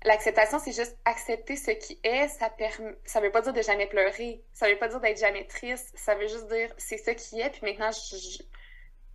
[0.05, 2.29] L'acceptation, c'est juste accepter ce qui est.
[2.29, 4.43] Ça permet, ça veut pas dire de jamais pleurer.
[4.53, 5.93] Ça veut pas dire d'être jamais triste.
[5.97, 7.49] Ça veut juste dire c'est ce qui est.
[7.49, 8.43] Puis maintenant, je,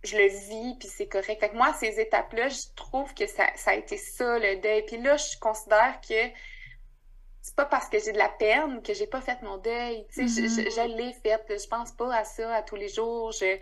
[0.02, 1.40] je, le vis, puis c'est correct.
[1.40, 4.82] Fait que moi, ces étapes-là, je trouve que ça, ça, a été ça, le deuil.
[4.86, 6.14] Puis là, je considère que
[7.42, 10.06] c'est pas parce que j'ai de la peine que j'ai pas fait mon deuil.
[10.12, 10.96] Tu sais, je, mm-hmm.
[10.96, 11.40] l'ai fait.
[11.48, 13.32] Je pense pas à ça à tous les jours.
[13.32, 13.58] Je...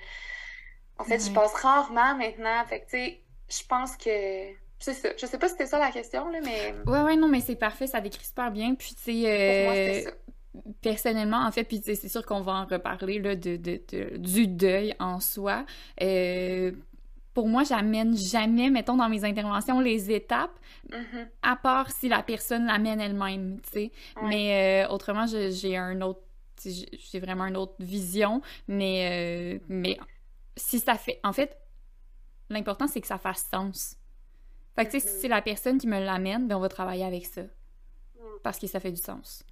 [0.98, 2.64] En fait, je pense rarement maintenant.
[2.66, 5.08] Fait que, tu sais, je pense que c'est ça.
[5.16, 6.74] Je sais pas si c'était ça la question, là, mais.
[6.86, 8.74] Ouais, ouais, non, mais c'est parfait, ça décrit super bien.
[8.74, 10.06] Puis, tu sais.
[10.06, 10.10] Euh,
[10.80, 14.94] personnellement, en fait, puis c'est sûr qu'on va en reparler là, de, de, du deuil
[14.98, 15.64] en soi.
[16.02, 16.72] Euh,
[17.34, 20.58] pour moi, j'amène jamais, mettons, dans mes interventions, les étapes,
[20.90, 21.28] mm-hmm.
[21.42, 23.92] à part si la personne l'amène elle-même, tu sais.
[24.22, 26.20] Mais euh, autrement, j'ai un autre,
[26.64, 29.98] j'ai vraiment une autre vision, mais, mais
[30.56, 31.56] si ça fait, en fait,
[32.50, 33.96] l'important, c'est que ça fasse sens.
[34.74, 37.04] Fait que, tu sais, si c'est la personne qui me l'amène, ben on va travailler
[37.04, 37.42] avec ça.
[37.42, 38.40] Mm.
[38.42, 39.44] Parce que ça fait du sens.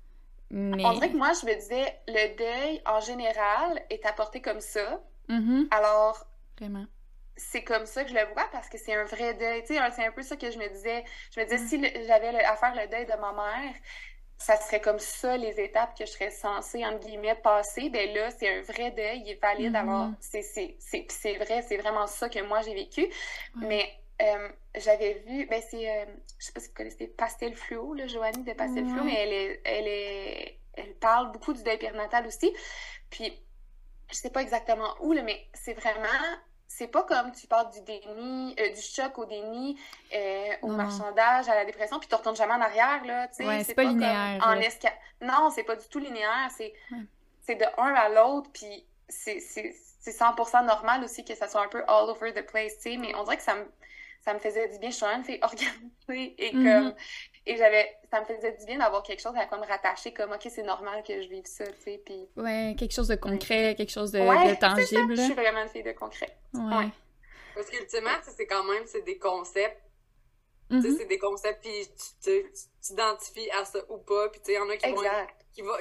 [0.51, 0.85] Mais...
[0.85, 5.03] On dirait que moi, je me disais, le deuil, en général, est apporté comme ça.
[5.29, 5.69] Mm-hmm.
[5.71, 6.27] Alors...
[6.59, 6.87] Vraiment.
[7.37, 9.61] C'est comme ça que je le vois parce que c'est un vrai deuil.
[9.63, 11.05] Tu sais, c'est un peu ça que je me disais.
[11.35, 13.75] Je me disais, si j'avais à faire le deuil de ma mère,
[14.39, 17.91] ça serait comme ça les étapes que je serais censée, entre guillemets, passer.
[17.91, 19.73] Ben là, c'est un vrai deuil, il est valide.
[19.73, 19.77] Mm-hmm.
[19.77, 23.07] Alors, c'est vrai, c'est vraiment ça que moi j'ai vécu.
[23.57, 23.87] Mais
[24.23, 26.07] euh, j'avais vu, ben c'est, euh,
[26.39, 29.33] je sais pas si vous connaissez Pastel Fluo, là, Joanie de Pastel Fluo, mais elle
[29.33, 32.51] est, elle est, elle parle beaucoup du deuil périnatal aussi.
[33.11, 33.33] Puis,
[34.11, 36.09] je sais pas exactement où, là, mais c'est vraiment,
[36.67, 39.79] c'est pas comme tu parles du déni, euh, du choc au déni,
[40.63, 43.65] au marchandage, à la dépression, puis tu retournes jamais en arrière, là, tu sais.
[43.65, 44.43] c'est pas, linéaire.
[44.47, 44.93] en esca...
[45.21, 46.73] Non, c'est pas du tout linéaire, c'est,
[47.43, 51.63] c'est de un à l'autre, puis c'est, c'est, c'est 100% normal aussi que ça soit
[51.63, 53.67] un peu all over the place, tu sais, mais on dirait que ça me
[54.27, 54.91] ça me faisait du bien.
[54.91, 56.65] Je suis une fille organisée et mhm.
[56.65, 56.95] comme.
[57.47, 57.97] Et j'avais.
[58.11, 61.05] Ça me faisait du bien d'avoir quelque chose à comme rattacher, comme, OK, c'est normal
[61.07, 62.03] que je vive ça, tu sais.
[62.05, 62.29] Puis.
[62.37, 65.17] Ouais, quelque chose de concret, quelque chose de, de tangible.
[65.17, 66.37] Je suis vraiment une fille de concret.
[66.55, 66.89] Ouais.
[67.55, 69.81] Parce qu'ultimement, c'est quand même, c'est des concepts.
[70.69, 70.97] Tu sais, mhm.
[70.99, 71.89] c'est des concepts, puis
[72.25, 72.45] tu
[72.81, 74.29] t'identifies à ça ou pas.
[74.31, 75.03] Puis tu sais, il y en a qui vont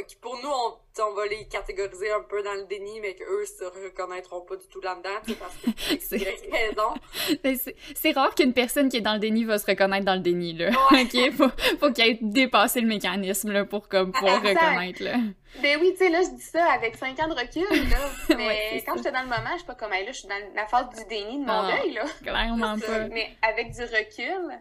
[0.08, 3.46] qui, pour nous, on, on va les catégoriser un peu dans le déni, mais qu'eux
[3.46, 6.18] se reconnaîtront pas du tout là-dedans, parce que c'est
[6.52, 7.74] raison.
[7.96, 10.54] c'est rare qu'une personne qui est dans le déni va se reconnaître dans le déni,
[10.54, 10.70] là.
[10.92, 11.32] OK?
[11.34, 15.18] Faut, faut qu'elle ait dépassé le mécanisme, là, pour comme, pouvoir reconnaître, là.
[15.62, 18.10] Ben oui, tu sais, là, je dis ça avec 5 ans de recul, là.
[18.38, 20.54] Mais quand j'étais dans le moment, je suis pas comme, elle, là, je suis dans
[20.56, 22.04] la phase du déni de mon ah, deuil, là.
[22.22, 23.08] Clairement pas.
[23.10, 24.60] Mais avec du recul,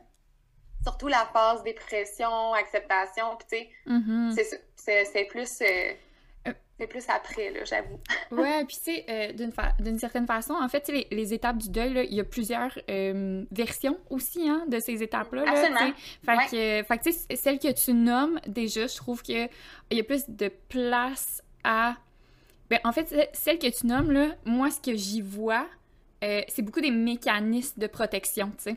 [0.84, 5.04] surtout la phase dépression, acceptation, puis tu sais, mm-hmm.
[5.10, 5.60] c'est plus...
[5.62, 5.92] Euh,
[6.46, 6.52] euh.
[6.78, 7.98] c'est plus après, là, j'avoue.
[8.30, 9.32] ouais, puis tu sais, euh,
[9.80, 12.78] d'une, certaine façon, en fait, les, les, étapes du deuil, il y a plusieurs
[13.50, 15.44] versions aussi hein, de ces étapes-là.
[15.46, 15.94] Absolument.
[16.24, 19.48] Fait que, fait tu sais, celle que tu nommes, déjà, je trouve qu'il
[19.90, 21.96] y a plus de place à...
[22.68, 25.66] Ben, en fait, celle que tu nommes, là, moi, ce que j'y vois,
[26.20, 28.76] c'est beaucoup des mécanismes de protection, tu sais.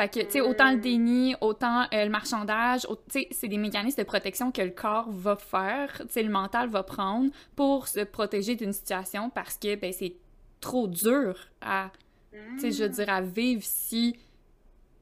[0.00, 3.58] Fait que, tu sais, autant le déni, autant euh, le marchandage, tu sais, c'est des
[3.58, 7.86] mécanismes de protection que le corps va faire, tu sais, le mental va prendre pour
[7.86, 10.14] se protéger d'une situation parce que, ben, c'est
[10.62, 11.92] trop dur à,
[12.32, 14.16] tu sais, je veux dire, à vivre si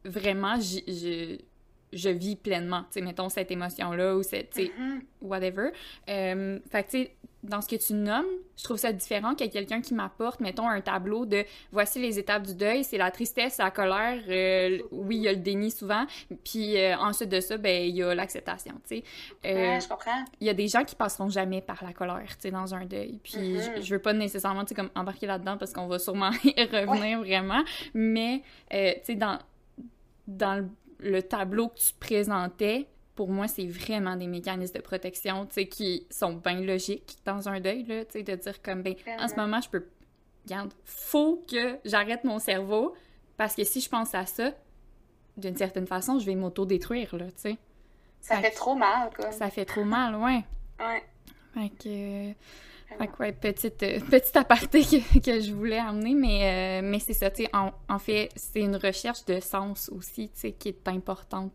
[0.04, 1.38] vraiment je,
[1.92, 5.00] je vis pleinement, tu sais, mettons cette émotion-là ou cette, tu sais, mm-hmm.
[5.20, 5.70] whatever.
[6.08, 9.46] Euh, fait que, tu sais, dans ce que tu nommes, je trouve ça différent qu'il
[9.46, 12.98] y ait quelqu'un qui m'apporte, mettons, un tableau de voici les étapes du deuil, c'est
[12.98, 16.04] la tristesse, la colère, euh, oui, il y a le déni souvent,
[16.44, 19.04] puis euh, ensuite de ça, ben, il y a l'acceptation, tu sais.
[19.46, 20.24] Euh, je comprends.
[20.40, 22.84] Il y a des gens qui passeront jamais par la colère, tu sais, dans un
[22.86, 23.82] deuil, puis mm-hmm.
[23.82, 27.20] je, veux pas nécessairement, tu sais, comme embarquer là-dedans parce qu'on va sûrement y revenir
[27.20, 27.62] vraiment,
[27.94, 29.38] mais, tu sais, dans,
[30.26, 35.54] dans le tableau que tu présentais, pour moi, c'est vraiment des mécanismes de protection, tu
[35.54, 38.94] sais, qui sont bien logiques dans un deuil, là, tu sais, de dire comme, ben,
[39.18, 39.88] en ce moment, je peux...
[40.44, 42.94] Regarde, faut que j'arrête mon cerveau,
[43.36, 44.52] parce que si je pense à ça,
[45.36, 47.56] d'une certaine façon, je vais m'auto-détruire, là, tu sais.
[48.20, 49.32] Ça, fait, trop mal, quoi.
[49.32, 50.44] Ça fait trop mal, ouais.
[50.78, 51.02] Ouais.
[51.54, 52.98] Fait que...
[52.98, 57.00] Fait que, ouais, petite, euh, petite aparté que, que, je voulais amener, mais, euh, mais
[57.00, 60.52] c'est ça, tu sais, en, en, fait, c'est une recherche de sens aussi, tu sais,
[60.52, 61.52] qui est importante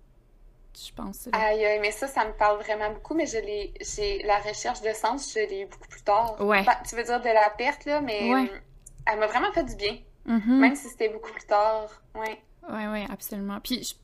[0.75, 1.27] je pense.
[1.31, 4.93] Aïe, mais ça, ça me parle vraiment beaucoup, mais je l'ai, j'ai la recherche de
[4.93, 6.39] sens, je l'ai eu beaucoup plus tard.
[6.39, 6.65] Ouais.
[6.88, 8.51] tu veux dire de la perte, là, mais ouais.
[9.05, 9.97] elle m'a vraiment fait du bien.
[10.27, 10.59] Mm-hmm.
[10.59, 11.89] Même si c'était beaucoup plus tard.
[12.15, 12.41] Ouais.
[12.69, 13.59] Ouais, ouais, absolument.
[13.59, 13.99] Puis,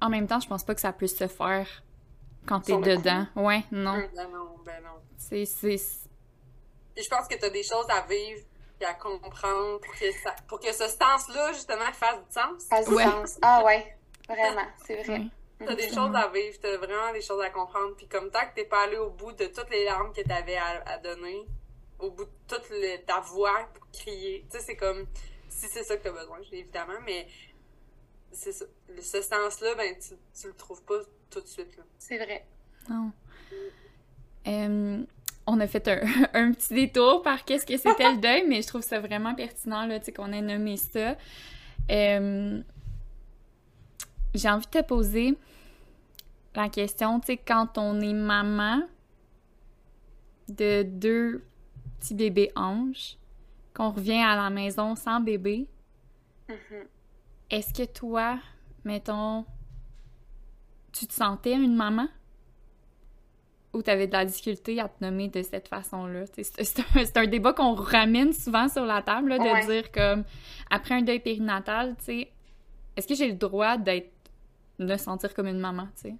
[0.00, 1.66] en même temps, je pense pas que ça puisse se faire
[2.46, 3.26] quand t'es dedans.
[3.36, 3.96] Ouais, non.
[3.96, 4.08] Mm.
[4.14, 5.00] Ben non, ben non.
[5.16, 5.76] C'est, c'est...
[6.94, 8.40] Puis je pense que t'as des choses à vivre
[8.80, 12.66] et à comprendre pour que, ça, pour que ce sens-là, justement, fasse du sens.
[12.68, 13.38] Fasse du sens.
[13.42, 13.96] Ah ouais.
[14.34, 15.22] Vraiment, c'est vrai.
[15.58, 17.94] T'as des choses à vivre, t'as vraiment des choses à comprendre.
[17.96, 20.56] Puis comme tant que t'es pas allé au bout de toutes les larmes que t'avais
[20.56, 21.46] à, à donner,
[21.98, 25.06] au bout de toute ta voix pour crier, tu sais, c'est comme
[25.50, 27.26] si c'est ça que t'as besoin, évidemment, mais
[28.32, 28.64] c'est ça.
[29.00, 31.78] Ce sens-là, ben, tu, tu, le trouves pas tout de suite.
[31.98, 32.46] C'est vrai.
[32.88, 33.12] Non.
[35.46, 36.00] on a fait un,
[36.34, 39.86] un, petit détour par qu'est-ce que c'était le deuil, mais je trouve ça vraiment pertinent,
[39.86, 41.16] là, tu sais, qu'on ait nommé ça.
[41.90, 42.62] Euh,
[44.34, 45.36] j'ai envie de te poser
[46.54, 48.82] la question, tu sais, quand on est maman
[50.48, 51.44] de deux
[51.98, 53.16] petits bébés anges,
[53.74, 55.68] qu'on revient à la maison sans bébé,
[56.48, 56.86] mm-hmm.
[57.50, 58.38] est-ce que toi,
[58.84, 59.44] mettons,
[60.92, 62.08] tu te sentais une maman?
[63.72, 66.24] Ou tu avais de la difficulté à te nommer de cette façon-là?
[66.34, 70.24] C'est un, débat qu'on ramène souvent sur la table, de dire comme,
[70.70, 72.32] après un deuil périnatal, tu sais,
[72.96, 74.10] est-ce que j'ai le droit d'être
[74.84, 76.14] me sentir comme une maman, tu sais?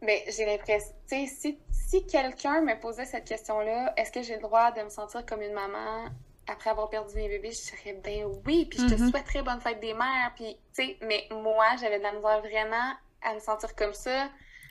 [0.00, 4.36] Bien, j'ai l'impression, tu sais, si, si quelqu'un me posait cette question-là, est-ce que j'ai
[4.36, 6.08] le droit de me sentir comme une maman
[6.48, 9.10] après avoir perdu mes bébés, je dirais ben oui, puis je te mm-hmm.
[9.10, 12.94] souhaiterais bonne fête des mères, puis tu sais, mais moi, j'avais de la misère vraiment
[13.22, 14.28] à me sentir comme ça.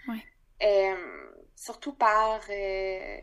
[0.08, 0.24] Ouais.
[0.64, 3.18] Euh, surtout par euh,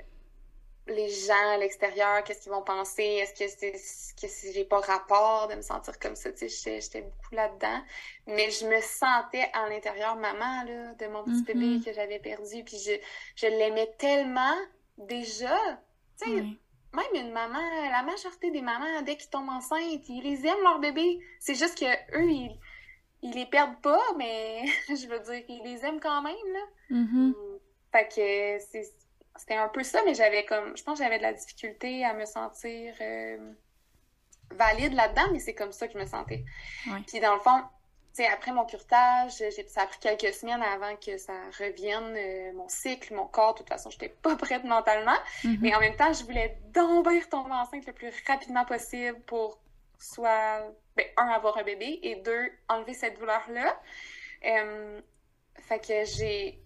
[0.88, 3.72] les gens à l'extérieur, qu'est-ce qu'ils vont penser, est-ce que c'est
[4.20, 7.83] que si j'ai pas rapport de me sentir comme ça, tu sais, j'étais beaucoup là-dedans.
[8.27, 11.85] Mais je me sentais à l'intérieur maman, là, de mon petit bébé mm-hmm.
[11.85, 12.92] que j'avais perdu, puis je,
[13.37, 14.57] je l'aimais tellement
[14.96, 15.57] déjà,
[16.20, 16.42] tu sais,
[16.94, 20.79] même une maman, la majorité des mamans, dès qu'ils tombent enceintes, ils les aiment leur
[20.79, 21.20] bébé.
[21.38, 22.59] C'est juste que eux, ils,
[23.22, 26.61] ils les perdent pas, mais je veux dire, ils les aiment quand même, là.
[26.90, 27.35] Mm-hmm.
[27.92, 28.92] Fait que c'est
[29.38, 32.12] c'était un peu ça, mais j'avais comme, je pense que j'avais de la difficulté à
[32.12, 33.53] me sentir euh,
[34.51, 36.44] valide là-dedans, mais c'est comme ça que je me sentais.
[37.07, 37.62] Puis dans le fond,
[38.27, 43.14] après mon curtage, ça a pris quelques semaines avant que ça revienne, euh, mon cycle,
[43.14, 43.55] mon corps.
[43.55, 45.16] De toute façon, j'étais pas prête mentalement.
[45.44, 45.59] Mm-hmm.
[45.61, 49.61] Mais en même temps, je voulais donc retomber enceinte le plus rapidement possible pour
[49.98, 50.62] soit,
[50.96, 53.81] ben, un, avoir un bébé et deux, enlever cette douleur-là.
[54.44, 55.01] Euh,
[55.68, 56.61] fait que j'ai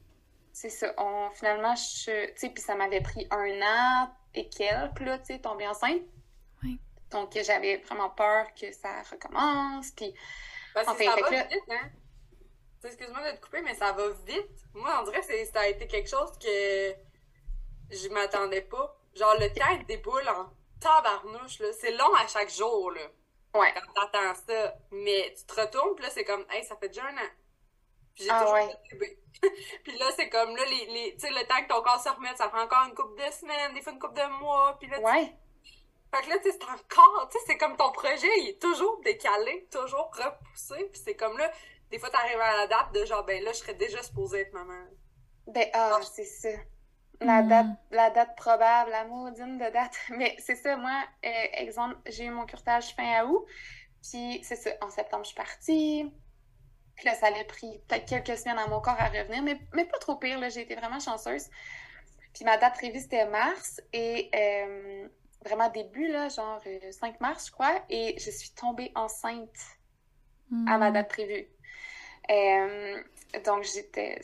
[0.53, 0.93] c'est ça.
[0.99, 5.27] On, finalement, je, tu sais, puis ça m'avait pris un an et quelques, là, tu
[5.27, 6.03] sais, tomber enceinte.
[6.63, 6.79] Oui.
[7.11, 10.15] Donc, j'avais vraiment peur que ça recommence, puis...
[10.75, 11.91] Parce que ça va vite, hein?
[12.85, 14.65] Excuse-moi de te couper, mais ça va vite.
[14.75, 16.95] Moi, on dirait que ça a été quelque chose que
[17.91, 18.97] je m'attendais pas.
[19.15, 21.73] Genre, le temps déboule en tabarnouche, là.
[21.79, 23.03] C'est long à chaque jour, là.
[23.55, 23.73] Ouais.
[23.75, 24.75] Quand t'attends ça.
[24.91, 27.31] Mais tu te retournes, puis là, c'est comme, hey, ça fait déjà un an.
[28.15, 29.19] Puis j'ai ah, toujours ouais.
[29.85, 32.09] puis là, c'est comme, là, les, les, tu sais, le temps que ton corps se
[32.09, 34.89] remette, ça prend encore une couple de semaines, des fois une couple de mois, puis
[34.89, 35.33] là, ouais.
[36.15, 38.61] Fait que là, tu sais, c'est encore, tu sais, c'est comme ton projet, il est
[38.61, 41.51] toujours décalé, toujours repoussé, puis c'est comme là,
[41.91, 44.53] des fois, t'arrives à la date de genre, ben là, je serais déjà supposée être
[44.53, 44.85] maman.
[45.47, 46.49] Ben, ah, c'est ça.
[47.21, 47.49] La hmm.
[47.49, 49.97] date, la date probable, la maudine de date.
[50.11, 53.45] Mais c'est ça, moi, euh, exemple, j'ai eu mon curtage fin août,
[54.03, 56.13] puis c'est ça, en septembre, je suis partie.
[56.97, 59.85] Puis là, ça a pris peut-être quelques semaines à mon corps à revenir, mais, mais
[59.85, 60.39] pas trop pire.
[60.51, 61.49] J'ai été vraiment chanceuse.
[62.35, 63.81] Puis ma date prévue, c'était mars.
[63.93, 65.09] Et euh,
[65.45, 67.83] vraiment début, là, genre 5 euh, mars, je crois.
[67.89, 69.57] Et je suis tombée enceinte
[70.67, 70.95] à ma hmm.
[70.95, 71.49] date prévue.
[72.31, 73.03] Euh,
[73.45, 74.21] donc, j'étais.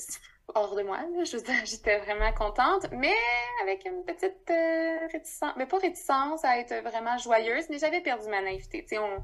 [0.54, 1.00] hors de moi.
[1.24, 3.14] Je veux dire, j'étais vraiment contente, mais
[3.62, 4.52] avec une petite
[5.10, 8.82] réticence, mais pas réticence à être vraiment joyeuse, mais j'avais perdu ma naïveté.
[8.82, 9.22] Tu sais, on,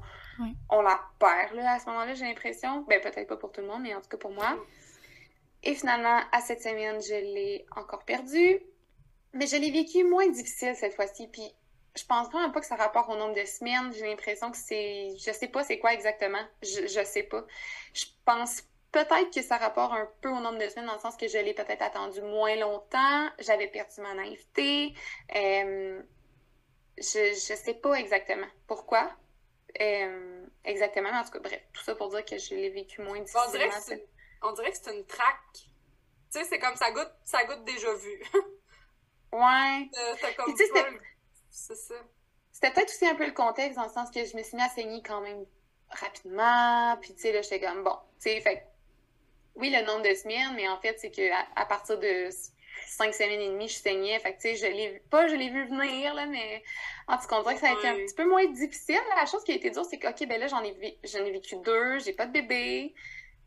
[0.69, 2.83] on la perd là, à ce moment-là, j'ai l'impression.
[2.89, 4.57] Ben, peut-être pas pour tout le monde, mais en tout cas pour moi.
[5.63, 8.61] Et finalement, à cette semaine, je l'ai encore perdu.
[9.33, 11.27] Mais je l'ai vécu moins difficile cette fois-ci.
[11.29, 11.55] Puis
[11.97, 13.93] je pense vraiment pas que ça rapporte au nombre de semaines.
[13.93, 15.11] J'ai l'impression que c'est.
[15.17, 16.43] Je sais pas c'est quoi exactement.
[16.63, 17.45] Je, je sais pas.
[17.93, 18.63] Je pense
[18.93, 21.39] peut-être que ça rapporte un peu au nombre de semaines, dans le sens que je
[21.39, 23.29] l'ai peut-être attendu moins longtemps.
[23.41, 24.95] J'avais perdu ma naïveté.
[25.35, 26.01] Euh,
[26.99, 29.11] je, je sais pas exactement pourquoi?
[29.81, 33.21] Euh, exactement, en tout cas, bref, tout ça pour dire que je l'ai vécu moins
[33.21, 34.01] difficilement.
[34.43, 35.55] On dirait que c'est une traque.
[35.55, 35.65] Tu
[36.31, 38.23] sais, c'est comme ça goûte, ça goûte déjà vu.
[39.33, 39.89] ouais.
[40.37, 40.55] comme
[41.51, 41.95] c'est ça.
[42.51, 44.63] C'était peut-être aussi un peu le contexte, dans le sens que je me suis mis
[44.63, 45.45] à saigner quand même
[45.89, 46.97] rapidement.
[47.01, 48.67] Puis, tu sais, là, j'étais comme, bon, tu sais, fait
[49.57, 52.29] oui, le nombre de semaines, mais en fait, c'est qu'à à partir de
[52.87, 54.19] cinq semaines et demie, je saignais.
[54.21, 56.63] Fait que, tu sais, je l'ai pas, je l'ai vu venir, là, mais
[57.09, 59.01] en tout cas, on dirait que ça a été un petit peu moins difficile.
[59.17, 61.57] La chose qui a été dure, c'est que, OK, ben là, j'en ai, ai vécu
[61.65, 62.95] deux, j'ai pas de bébé.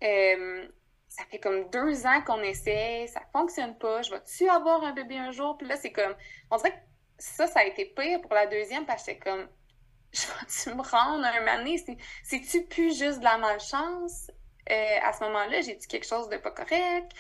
[0.04, 0.68] Euh,
[1.10, 5.18] ça fait comme deux ans qu'on essaie, ça fonctionne pas, je vais-tu avoir un bébé
[5.18, 5.58] un jour?
[5.58, 6.16] Puis là, c'est comme,
[6.52, 6.78] on dirait que
[7.18, 9.48] ça, ça a été pire pour la deuxième parce que comme,
[10.12, 11.78] je vais-tu me rendre un donné?
[12.24, 14.32] C'est-tu plus juste de la malchance?
[14.70, 17.12] Euh, à ce moment-là, j'ai-tu quelque chose de pas correct?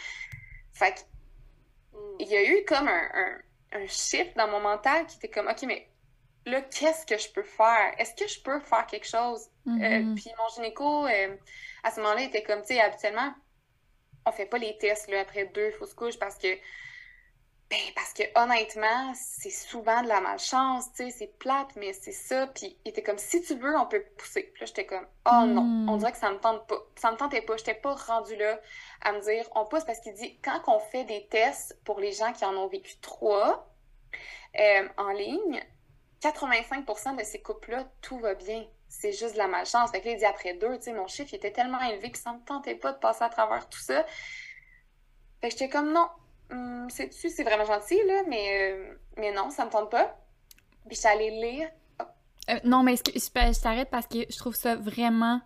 [0.74, 1.00] Fait que.
[2.20, 3.38] Il y a eu comme un, un,
[3.74, 5.90] un shift dans mon mental qui était comme, OK, mais
[6.46, 7.94] là, qu'est-ce que je peux faire?
[7.98, 9.48] Est-ce que je peux faire quelque chose?
[9.68, 10.16] Euh, mm-hmm.
[10.16, 11.36] puis mon gynéco, euh,
[11.84, 13.34] à ce moment-là, était comme, tu sais, habituellement,
[14.26, 16.48] on fait pas les tests là, après deux fausses couches parce que
[17.70, 22.14] ben, parce que honnêtement, c'est souvent de la malchance, tu sais, c'est plate, mais c'est
[22.14, 22.48] ça.
[22.48, 24.44] Puis il était comme, si tu veux, on peut pousser.
[24.54, 25.90] Puis là, j'étais comme, oh non, hmm.
[25.90, 26.78] on dirait que ça me tente pas.
[26.96, 27.58] Ça me tentait pas.
[27.58, 28.58] J'étais pas rendue là
[29.02, 32.12] à me dire, on pousse parce qu'il dit, quand on fait des tests pour les
[32.12, 33.74] gens qui en ont vécu trois
[34.60, 35.64] euh, en ligne,
[36.22, 38.66] 85% de ces couples-là, tout va bien.
[38.90, 39.92] C'est juste de la malchance.
[39.92, 42.12] Fait que là, il dit après deux, tu sais, mon chiffre il était tellement élevé
[42.12, 44.06] que ça me tentait pas de passer à travers tout ça.
[45.42, 46.08] Fait que j'étais comme, non,
[46.52, 50.18] Hum, sais-tu, c'est vraiment gentil, là, mais, euh, mais non, ça me tente pas.
[50.88, 51.70] Puis allée lire.
[52.50, 55.42] Euh, non, mais je, je t'arrête parce que je trouve ça vraiment,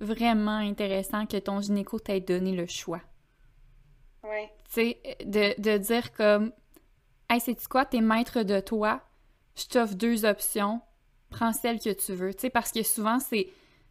[0.00, 3.00] vraiment intéressant que ton gynéco t'ait donné le choix.
[4.24, 4.46] Oui.
[4.72, 6.52] Tu sais, de, de dire comme,
[7.30, 9.00] hey, sais-tu quoi, t'es maître de toi,
[9.56, 10.80] je t'offre deux options,
[11.30, 12.34] prends celle que tu veux.
[12.34, 13.48] Tu sais, parce que souvent, c'est,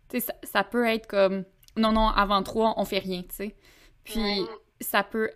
[0.09, 1.43] tu sais, ça, ça, peut être comme,
[1.75, 3.55] non, non, avant trois, on fait rien, tu sais.
[4.03, 4.41] Puis,
[4.79, 5.31] ça peut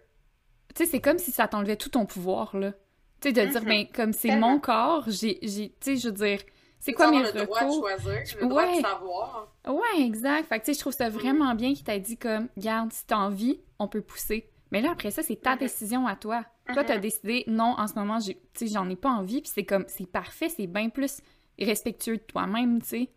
[0.74, 2.72] tu sais, c'est comme si ça t'enlevait tout ton pouvoir, là.
[3.20, 6.14] Tu sais, de dire, mais ben, comme c'est mon corps, j'ai, tu sais, je veux
[6.14, 6.40] dire,
[6.82, 7.40] c'est quoi mes recours?
[7.40, 9.54] le droit de choisir, le droit de savoir.
[9.68, 10.48] Ouais, exact.
[10.48, 11.14] Fait que, tu sais, je trouve ça mm.
[11.14, 14.50] vraiment bien qu'il t'a dit comme, garde, si t'as envie, on peut pousser.
[14.72, 15.60] Mais là, après ça, c'est ta mm-hmm.
[15.60, 16.44] décision à toi.
[16.74, 17.00] Toi, t'as mm-hmm.
[17.00, 20.10] décidé, non, en ce moment, tu sais, j'en ai pas envie, puis c'est comme, c'est
[20.10, 21.22] parfait, c'est bien plus
[21.60, 23.10] respectueux de toi-même, tu sais.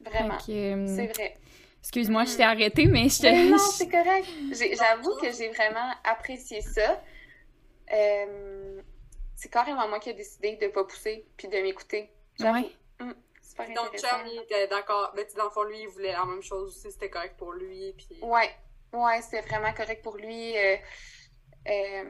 [0.00, 1.36] Vraiment, euh, c'est vrai.
[1.80, 2.48] Excuse-moi, je t'ai mm.
[2.48, 3.50] arrêté, mais je te...
[3.50, 4.26] Non, c'est correct.
[4.52, 7.02] J'avoue que j'ai vraiment apprécié ça.
[7.92, 8.80] Euh,
[9.34, 12.10] c'est carrément moi qui ai décidé de ne pas pousser puis de m'écouter.
[12.40, 12.70] Ouais.
[13.00, 15.12] Mm, super Donc, Chum, il était d'accord.
[15.14, 16.92] Mais dans le fond, lui, il voulait la même chose aussi.
[16.92, 17.92] C'était correct pour lui.
[17.92, 18.20] Puis...
[18.22, 18.50] Ouais.
[18.92, 20.56] Ouais, c'était vraiment correct pour lui.
[20.56, 20.76] Euh,
[21.68, 22.04] euh,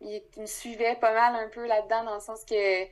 [0.00, 2.84] il, me suivait pas mal un peu là-dedans, dans le sens que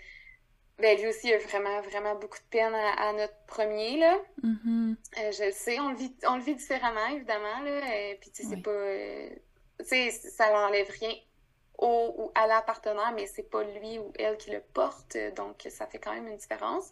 [0.79, 4.19] ben, lui aussi a vraiment, vraiment beaucoup de peine à, notre premier, là.
[4.43, 4.97] Mm-hmm.
[5.19, 7.97] Euh, je le sais, on le vit, on le vit différemment, évidemment, là.
[7.97, 8.71] Et puis, tu sais, c'est pas...
[8.71, 9.29] Euh,
[9.81, 11.15] tu sais, ça n'enlève rien
[11.81, 15.67] au ou à la partenaire, mais c'est pas lui ou elle qui le porte, donc
[15.71, 16.91] ça fait quand même une différence.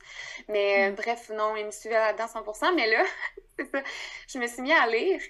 [0.49, 0.95] Mais mm.
[0.95, 3.05] bref, non, il me suivait là-dedans 100%, mais là,
[3.59, 3.83] c'est ça,
[4.29, 5.21] je me suis mis à lire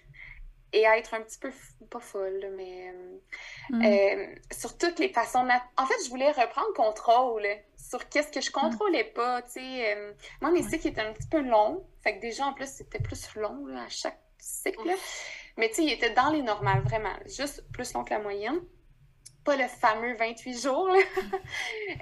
[0.72, 1.50] et à être un petit peu,
[1.90, 2.92] pas folle, mais
[3.70, 4.34] mm.
[4.52, 5.46] sur toutes les façons.
[5.76, 7.46] En fait, je voulais reprendre contrôle
[7.76, 9.96] sur qu'est-ce que je contrôlais pas, tu sais.
[9.96, 13.34] Euh, mon cycle était un petit peu long, fait que déjà, en plus, c'était plus
[13.34, 14.94] long à chaque cycle.
[15.56, 17.16] Mais tu sais, il était dans les normales, vraiment.
[17.26, 18.60] Juste plus long que la moyenne.
[19.48, 20.98] Pas le fameux 28 jours, là.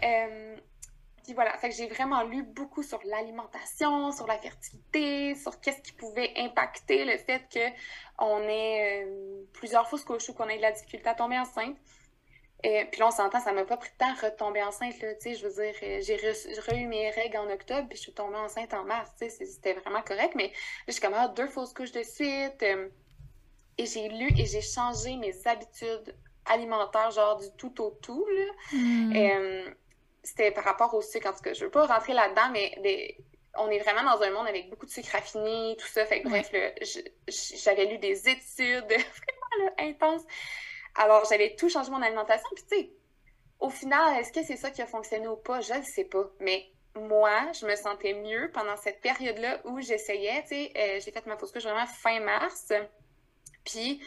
[0.02, 0.56] Euh,
[1.22, 5.80] puis voilà, fait que j'ai vraiment lu beaucoup sur l'alimentation, sur la fertilité, sur qu'est-ce
[5.80, 7.44] qui pouvait impacter le fait
[8.18, 11.76] qu'on ait euh, plusieurs fausses couches ou qu'on ait de la difficulté à tomber enceinte.
[12.64, 15.14] Et puis là, on s'entend, ça m'a pas pris de temps à retomber enceinte, là,
[15.14, 18.12] tu sais, je veux dire, euh, j'ai re, mes règles en octobre, puis je suis
[18.12, 20.52] tombée enceinte en mars, tu sais, c'était vraiment correct, mais là,
[20.88, 22.88] j'ai comme ah, deux fausses couches de suite, euh,
[23.78, 26.16] et j'ai lu et j'ai changé mes habitudes
[26.46, 28.52] alimentaires, genre du tout au tout, là.
[28.72, 29.12] Hmm.
[29.16, 29.70] Euh,
[30.22, 33.16] c'était par rapport au sucre, en tout cas, je veux pas rentrer là-dedans, mais
[33.58, 36.28] on est vraiment dans un monde avec beaucoup de sucre raffiné, tout ça, fait que
[36.28, 36.50] bref,
[37.64, 40.22] j'avais lu des études vraiment intenses
[40.96, 42.48] Alors, j'avais tout changé mon alimentation.
[42.54, 42.90] Puis, tu sais,
[43.60, 45.60] au final, est-ce que c'est ça qui a fonctionné ou pas?
[45.60, 46.30] Je ne sais pas.
[46.40, 50.42] Mais moi, je me sentais mieux pendant cette période-là où j'essayais.
[50.42, 52.72] Tu sais, euh, j'ai fait ma fausse couche vraiment fin mars.
[53.66, 54.00] Puis,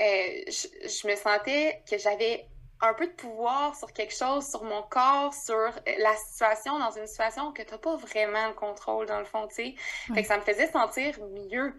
[0.00, 2.46] euh, je, me sentais que j'avais
[2.80, 6.92] un peu de pouvoir sur quelque chose, sur mon corps, sur euh, la situation, dans
[6.92, 9.74] une situation que tu n'as pas vraiment le contrôle, dans le fond, tu sais.
[10.14, 11.18] Fait que ça me faisait sentir
[11.50, 11.74] mieux.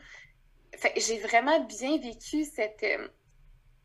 [0.75, 2.85] Fait j'ai vraiment bien vécu cette...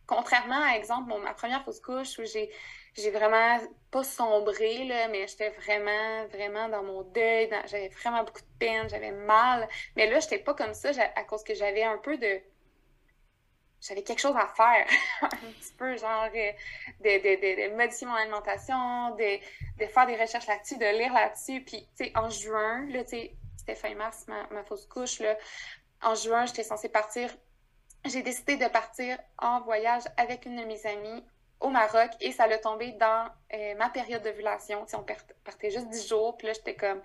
[0.06, 2.50] contrairement à, exemple, ma première fausse couche où j'ai
[2.94, 3.58] j'ai vraiment
[3.90, 7.48] pas sombré, là, mais j'étais vraiment, vraiment dans mon deuil.
[7.66, 9.68] J'avais vraiment beaucoup de peine, j'avais mal.
[9.96, 12.40] Mais là, j'étais pas comme ça à cause que j'avais un peu de.
[13.82, 14.86] J'avais quelque chose à faire.
[15.22, 16.52] un petit peu, genre, euh,
[17.00, 19.38] de, de, modifier mon alimentation, de,
[19.78, 21.62] de faire des recherches là-dessus, de lire là-dessus.
[21.62, 25.20] Puis, tu sais, en juin, là, tu sais, c'était fin mars, ma, ma fausse couche,
[25.20, 25.36] là.
[26.00, 27.28] En juin, j'étais censée partir
[28.04, 31.24] j'ai décidé de partir en voyage avec une de mes amies
[31.60, 34.84] au Maroc et ça l'a tombé dans euh, ma période d'ovulation.
[34.94, 35.04] On
[35.44, 37.00] partait juste 10 jours, puis là, j'étais comme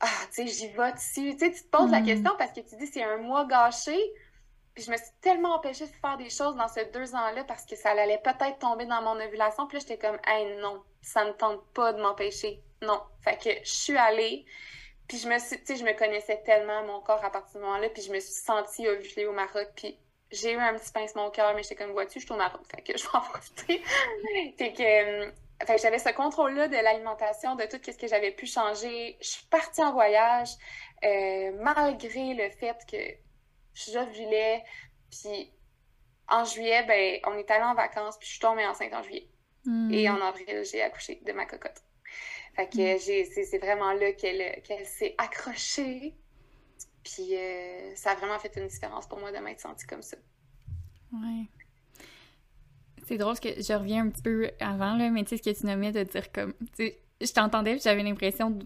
[0.00, 1.36] Ah, tu sais, j'y vais dessus.
[1.36, 2.06] Tu sais, tu te poses la mm.
[2.06, 3.96] question parce que tu dis c'est un mois gâché.
[4.74, 7.64] Puis je me suis tellement empêchée de faire des choses dans ces deux ans-là parce
[7.64, 9.66] que ça allait peut-être tomber dans mon ovulation.
[9.66, 12.60] Puis là, j'étais comme Hey, non, ça ne tente pas de m'empêcher.
[12.82, 13.00] Non.
[13.22, 14.44] Fait que je suis allée.
[15.06, 17.52] Puis je me suis, tu sais, je me connaissais tellement mon corps à partir de
[17.52, 17.88] ce moment-là.
[17.90, 19.68] Puis je me suis sentie ovulée au Maroc.
[19.76, 19.98] Puis
[20.34, 22.66] j'ai eu un petit pincement au cœur, mais j'étais comme, vois-tu, je tourne à route,
[22.66, 23.82] fait que je vais en profiter.
[24.58, 24.82] fait que,
[25.26, 25.30] euh,
[25.64, 29.16] fait j'avais ce contrôle-là de l'alimentation, de tout ce que j'avais pu changer.
[29.20, 30.50] Je suis partie en voyage,
[31.04, 33.23] euh, malgré le fait que
[33.74, 34.62] j'ovulais,
[35.10, 35.50] puis
[36.28, 39.28] en juillet, ben, on est allé en vacances, puis je suis tombée enceinte en juillet.
[39.64, 39.92] Hmm.
[39.92, 41.82] Et en avril, j'ai accouché de ma cocotte.
[42.54, 43.44] Fait que hmm.
[43.44, 46.14] c'est vraiment là qu'elle s'est accrochée
[47.04, 50.16] puis euh, ça a vraiment fait une différence pour moi de m'être sentie comme ça.
[51.12, 51.44] Ouais.
[53.06, 55.56] C'est drôle que je reviens un petit peu avant, là, mais tu sais, ce que
[55.56, 56.54] tu nommais de dire comme.
[56.78, 58.58] Je t'entendais, j'avais l'impression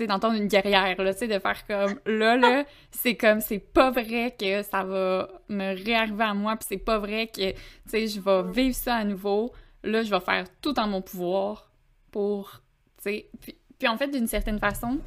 [0.00, 1.98] d'entendre une guerrière, là, tu sais, de faire comme.
[2.04, 6.66] Là, là, c'est comme, c'est pas vrai que ça va me réarriver à moi, puis
[6.68, 9.52] c'est pas vrai que, tu sais, je vais vivre ça à nouveau.
[9.82, 11.70] Là, je vais faire tout en mon pouvoir
[12.10, 12.60] pour.
[12.98, 13.30] Tu sais.
[13.40, 14.98] Puis, puis en fait, d'une certaine façon,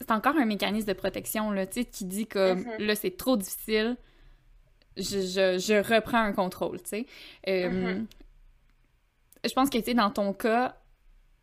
[0.00, 2.84] c'est encore un mécanisme de protection, là, tu sais, qui dit que mm-hmm.
[2.84, 3.96] là, c'est trop difficile,
[4.96, 5.20] je,
[5.58, 7.06] je, reprends un contrôle, tu sais.
[7.48, 8.06] Euh, mm-hmm.
[9.44, 10.76] Je pense que, tu sais, dans ton cas,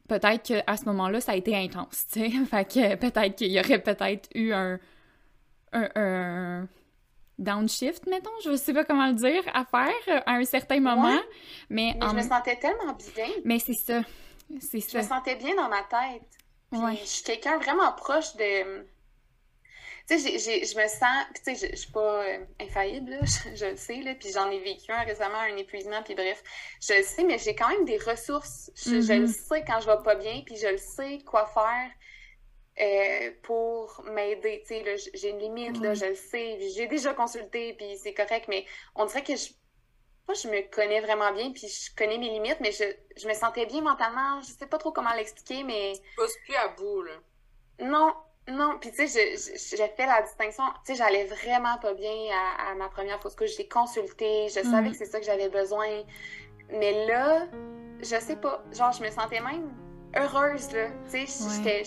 [0.09, 2.29] peut-être qu'à ce moment-là, ça a été intense, tu sais.
[2.45, 4.79] fait que peut-être qu'il y aurait peut-être eu un,
[5.71, 6.67] un,
[7.37, 11.19] downshift, mettons, je sais pas comment le dire, à faire à un certain moment.
[11.69, 13.27] Mais, je me sentais tellement bien.
[13.45, 14.01] Mais c'est ça.
[14.59, 14.99] C'est ça.
[14.99, 16.23] Je me sentais bien dans ma tête.
[16.71, 18.85] Je suis quelqu'un vraiment proche de.
[20.09, 21.25] Tu sais, je me sens.
[21.35, 23.19] tu sais, je, suis pas euh, infaillible,
[23.55, 24.15] je, le sais, là.
[24.15, 26.41] Puis j'en ai vécu un récemment, un épuisement, puis bref.
[26.81, 28.71] Je le sais, mais j'ai quand même des ressources.
[28.75, 29.27] Je, le mm-hmm.
[29.27, 31.91] sais quand je vais pas bien, puis je le sais quoi faire.
[32.81, 37.73] Euh, pour m'aider, tu sais, j'ai une limite, là, je le sais, j'ai déjà consulté,
[37.73, 39.49] puis c'est correct, mais on dirait que je,
[40.33, 42.85] je me connais vraiment bien, puis je connais mes limites, mais je,
[43.17, 44.41] je me sentais bien mentalement.
[44.41, 45.93] Je sais pas trop comment l'expliquer, mais.
[46.15, 47.13] Passes plus à bout, là.
[47.81, 48.13] Non,
[48.51, 48.77] non.
[48.79, 50.63] Puis, tu sais, j'ai fait la distinction.
[50.85, 52.13] Tu sais, j'allais vraiment pas bien
[52.69, 53.55] à, ma première fausse couche.
[53.57, 54.91] J'ai consulté, je savais mm.
[54.91, 55.87] que c'est ça que j'avais besoin.
[56.71, 57.47] Mais là,
[57.99, 58.63] je sais pas.
[58.71, 59.71] Genre, je me sentais même
[60.15, 60.87] heureuse, là.
[61.11, 61.83] Tu sais, j'étais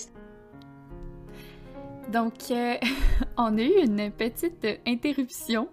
[2.08, 2.76] donc, euh,
[3.36, 5.68] on a eu une petite interruption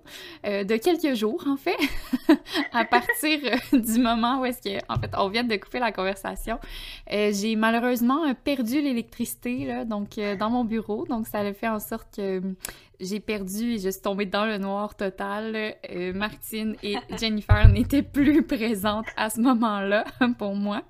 [0.46, 1.78] euh, de quelques jours, en fait,
[2.74, 5.92] à partir euh, du moment où est-ce que, en fait, on vient de couper la
[5.92, 6.60] conversation.
[7.10, 11.06] j'ai malheureusement perdu l'électricité, là, donc, dans mon bureau.
[11.08, 12.42] Donc, ça a fait en sorte que
[13.00, 15.76] j'ai perdu et je suis tombée dans le noir total.
[16.14, 20.06] Martine et Jennifer n'étaient plus présentes à ce moment-là
[20.38, 20.84] pour moi.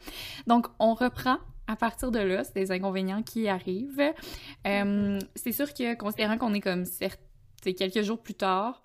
[0.48, 1.38] Donc, on reprend
[1.70, 4.12] à partir de là, c'est des inconvénients qui arrivent.
[4.66, 8.84] Euh, c'est sûr que, considérant qu'on est comme c'est quelques jours plus tard,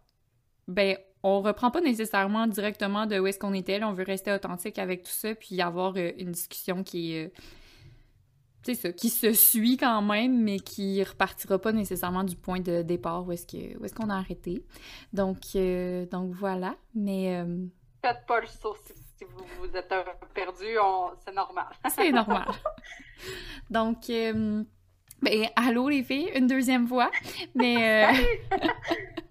[0.68, 3.82] ben, on reprend pas nécessairement directement de où est-ce qu'on était.
[3.82, 7.16] On veut rester authentique avec tout ça, puis avoir euh, une discussion qui.
[7.16, 7.28] Euh,
[8.96, 13.32] qui se suit quand même, mais qui repartira pas nécessairement du point de départ où
[13.32, 14.64] est-ce que est qu'on a arrêté.
[15.12, 15.40] Donc,
[16.10, 16.74] donc voilà.
[16.94, 17.44] Mais.
[18.02, 18.74] Faites pas le saut
[19.24, 19.92] si vous, vous êtes
[20.34, 20.76] perdu,
[21.24, 21.66] c'est normal.
[21.88, 22.46] c'est normal.
[23.70, 24.62] Donc, euh,
[25.22, 27.10] ben, allô les filles, une deuxième fois.
[27.54, 28.58] Mais, euh,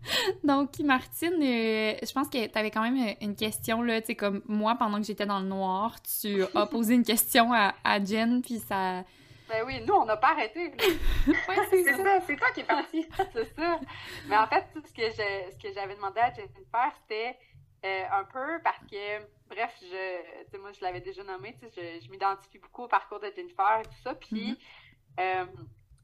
[0.44, 4.16] donc, Martine, euh, je pense que tu avais quand même une question, là, tu sais,
[4.16, 8.04] comme moi, pendant que j'étais dans le noir, tu as posé une question à, à
[8.04, 9.04] Jen, puis ça...
[9.50, 10.74] Ben oui, nous, on n'a pas arrêté.
[11.28, 11.36] ouais,
[11.70, 13.06] c'est ça, c'est toi qui es parti.
[13.34, 13.80] c'est ça.
[14.28, 17.38] Mais en fait, ce que j'avais demandé à Jennifer, c'était
[17.86, 19.20] euh, un peu parce que,
[19.54, 23.80] bref, je, moi, je l'avais déjà nommé, je, je m'identifie beaucoup au parcours de Jennifer
[23.80, 24.16] et tout ça.
[24.16, 24.58] Puis,
[25.18, 25.48] mm-hmm.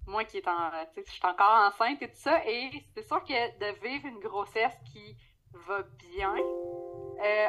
[0.08, 3.58] moi qui est en, je suis encore enceinte et tout ça, et c'est sûr que
[3.60, 5.16] de vivre une grossesse qui
[5.54, 5.84] va
[6.14, 6.36] bien,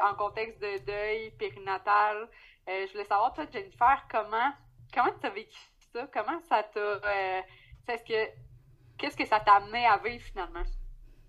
[0.04, 2.28] en contexte de deuil périnatal,
[2.66, 4.52] je voulais savoir, toi, Jennifer, comment,
[4.92, 5.58] comment tu as vécu
[5.92, 6.06] ça?
[6.12, 7.96] Comment ça t'a.
[7.98, 8.50] que.
[8.98, 10.62] Qu'est-ce que ça t'a amené à vivre finalement?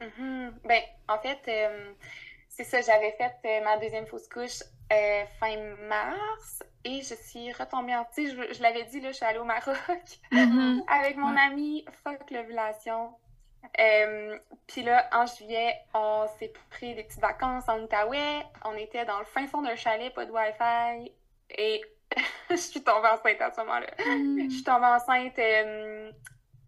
[0.01, 0.51] Mm-hmm.
[0.65, 1.93] Ben, en fait, euh,
[2.63, 5.57] c'est ça, j'avais fait euh, ma deuxième fausse couche euh, fin
[5.87, 8.05] mars et je suis retombée en.
[8.13, 9.77] Tu je, je l'avais dit, là, je suis allée au Maroc
[10.31, 10.83] mm-hmm.
[10.87, 13.13] avec mon ami, fuck l'ovulation.
[14.67, 18.43] Puis là, en juillet, on s'est pris des petites vacances en Outaouais.
[18.65, 21.11] On était dans le fin fond d'un chalet, pas de Wi-Fi.
[21.51, 21.81] Et
[22.49, 23.87] je suis tombée enceinte à ce moment-là.
[24.05, 24.49] Mm.
[24.49, 25.39] Je suis tombée enceinte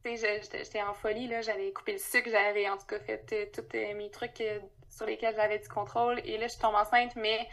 [0.06, 3.78] j'étais en folie, là, j'avais coupé le sucre, j'avais en tout cas fait euh, tous
[3.78, 4.60] euh, mes trucs euh,
[4.96, 6.20] sur lesquels j'avais du contrôle.
[6.26, 7.48] Et là, je tombe enceinte, mais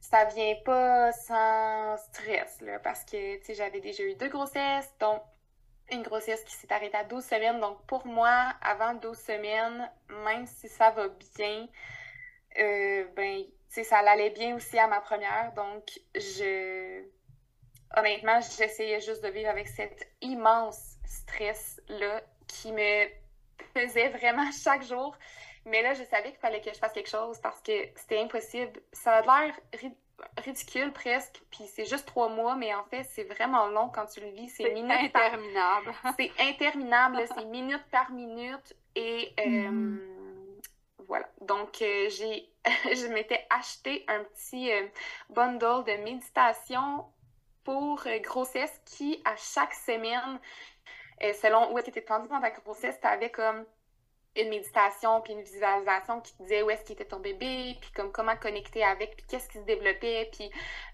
[0.00, 4.92] ça vient pas sans stress, là, parce que, tu sais, j'avais déjà eu deux grossesses,
[4.98, 5.22] donc
[5.90, 7.60] une grossesse qui s'est arrêtée à 12 semaines.
[7.60, 9.90] Donc, pour moi, avant 12 semaines,
[10.24, 11.68] même si ça va bien,
[12.56, 15.52] ben, tu sais, ça allait bien aussi à ma première.
[15.54, 17.04] Donc, je...
[17.96, 23.06] Honnêtement, j'essayais juste de vivre avec cette immense stress-là qui me
[23.74, 25.16] pesait vraiment chaque jour.
[25.64, 28.80] Mais là, je savais qu'il fallait que je fasse quelque chose parce que c'était impossible.
[28.92, 29.54] Ça a l'air
[30.38, 34.20] ridicule presque, puis c'est juste trois mois, mais en fait, c'est vraiment long quand tu
[34.20, 34.48] le vis.
[34.50, 35.92] C'est interminable.
[36.16, 38.74] C'est interminable, c'est minute par minute.
[38.94, 40.00] Et euh, mm.
[41.06, 41.28] voilà.
[41.40, 42.48] Donc, euh, j'ai
[42.94, 44.86] je m'étais acheté un petit euh,
[45.30, 47.04] bundle de méditation
[47.64, 50.40] pour grossesse qui, à chaque semaine,
[51.20, 53.64] selon où tu étais tendue dans ta grossesse, tu avais comme
[54.36, 58.10] une méditation puis une visualisation qui te disait où est-ce qu'était ton bébé, puis comme
[58.12, 60.50] comment connecter avec, puis qu'est-ce qui se développait, puis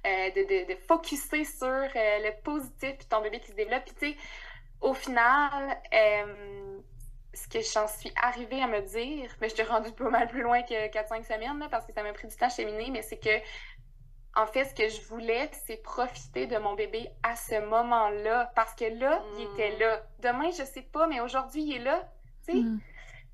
[0.06, 3.84] euh, de, de, de focuser sur euh, le positif, puis ton bébé qui se développe.
[3.84, 4.16] Puis tu sais,
[4.80, 6.78] au final, euh,
[7.32, 10.42] ce que j'en suis arrivée à me dire, mais je t'ai rendu pas mal plus
[10.42, 13.02] loin que 4-5 semaines, là, parce que ça m'a pris du temps à cheminer, mais
[13.02, 13.40] c'est que
[14.36, 18.52] en fait, ce que je voulais, c'est profiter de mon bébé à ce moment-là.
[18.54, 19.80] Parce que là, il était mm.
[19.80, 20.02] là.
[20.20, 22.08] Demain, je sais pas, mais aujourd'hui, il est là.
[22.46, 22.58] Tu sais?
[22.58, 22.80] Mm.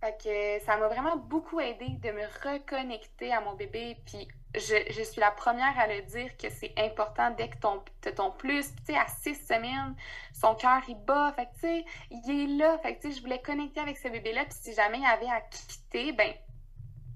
[0.05, 3.96] Fait ça m'a vraiment beaucoup aidé de me reconnecter à mon bébé.
[4.05, 7.82] Puis je, suis la première à le dire que c'est important dès que ton,
[8.14, 9.96] ton plus, tu sais, à six semaines,
[10.34, 11.32] son cœur, il bat.
[11.34, 12.76] Fait que, tu sais, il est là.
[12.78, 14.44] Fait que, tu sais, je voulais connecter avec ce bébé-là.
[14.44, 16.34] Puis si jamais il avait à quitter, ben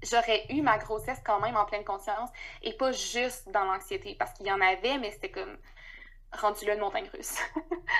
[0.01, 2.29] j'aurais eu ma grossesse quand même en pleine conscience
[2.63, 5.57] et pas juste dans l'anxiété parce qu'il y en avait, mais c'était comme
[6.31, 7.39] rendu là de montagne russe.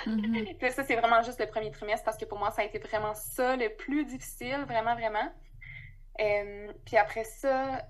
[0.06, 0.70] Mm-hmm.
[0.72, 3.14] ça, c'est vraiment juste le premier trimestre parce que pour moi, ça a été vraiment
[3.14, 5.32] ça le plus difficile, vraiment, vraiment.
[6.20, 7.82] Euh, puis après ça,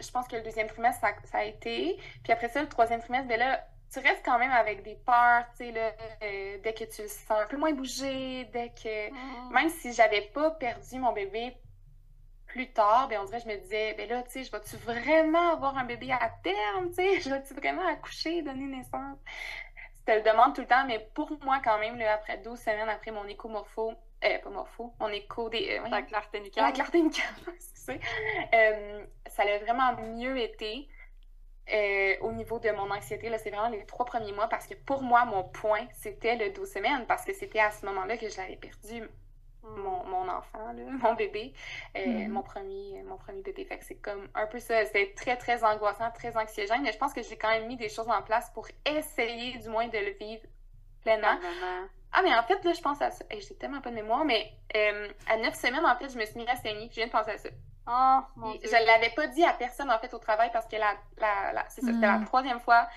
[0.00, 1.98] je pense que le deuxième trimestre, ça, a été.
[2.22, 5.44] Puis après ça, le troisième trimestre, ben là, tu restes quand même avec des peurs,
[5.56, 9.10] tu sais, là, euh, dès que tu le sens un peu moins bouger, dès que...
[9.10, 9.52] Mm.
[9.52, 11.56] Même si j'avais pas perdu mon bébé
[12.46, 15.52] plus tard, ben on dirait, je me disais, ben là, tu sais, je vais-tu vraiment
[15.52, 19.18] avoir un bébé à terme, tu sais, je vais-tu vraiment accoucher, donner naissance?
[20.06, 22.88] Te le demandes tout le temps, mais pour moi, quand même, là, après 12 semaines
[22.88, 23.94] après mon écomorpho,
[24.24, 25.78] euh, pas morpho, mon écho des.
[25.78, 27.02] Euh, la clarté La clarté
[27.54, 28.00] excusez.
[28.54, 30.88] Euh, ça a vraiment mieux été.
[31.72, 34.74] Euh, au niveau de mon anxiété, là, c'est vraiment les trois premiers mois parce que
[34.74, 38.28] pour moi, mon point, c'était le 12 semaines parce que c'était à ce moment-là que
[38.28, 39.08] je l'avais perdu
[39.62, 41.52] mon, mon enfant, là, mon bébé,
[41.96, 42.28] euh, mm-hmm.
[42.28, 43.64] mon, premier, mon premier bébé.
[43.64, 44.84] Fait que c'est comme un peu ça.
[44.84, 47.88] C'était très, très angoissant, très anxiogène, mais je pense que j'ai quand même mis des
[47.88, 50.42] choses en place pour essayer du moins de le vivre
[51.02, 51.38] pleinement.
[52.12, 53.24] Ah, mais en fait, là, je pense à ça.
[53.30, 56.40] j'ai tellement pas de mémoire, mais euh, à neuf semaines, en fait, je me suis
[56.40, 56.88] mis à saigner.
[56.90, 57.48] Je viens de penser à ça.
[57.86, 58.60] Oh, mon Dieu.
[58.64, 61.68] Je l'avais pas dit à personne, en fait, au travail, parce que la, la, la
[61.68, 62.24] c'est ça, c'était la mm.
[62.24, 62.88] troisième fois.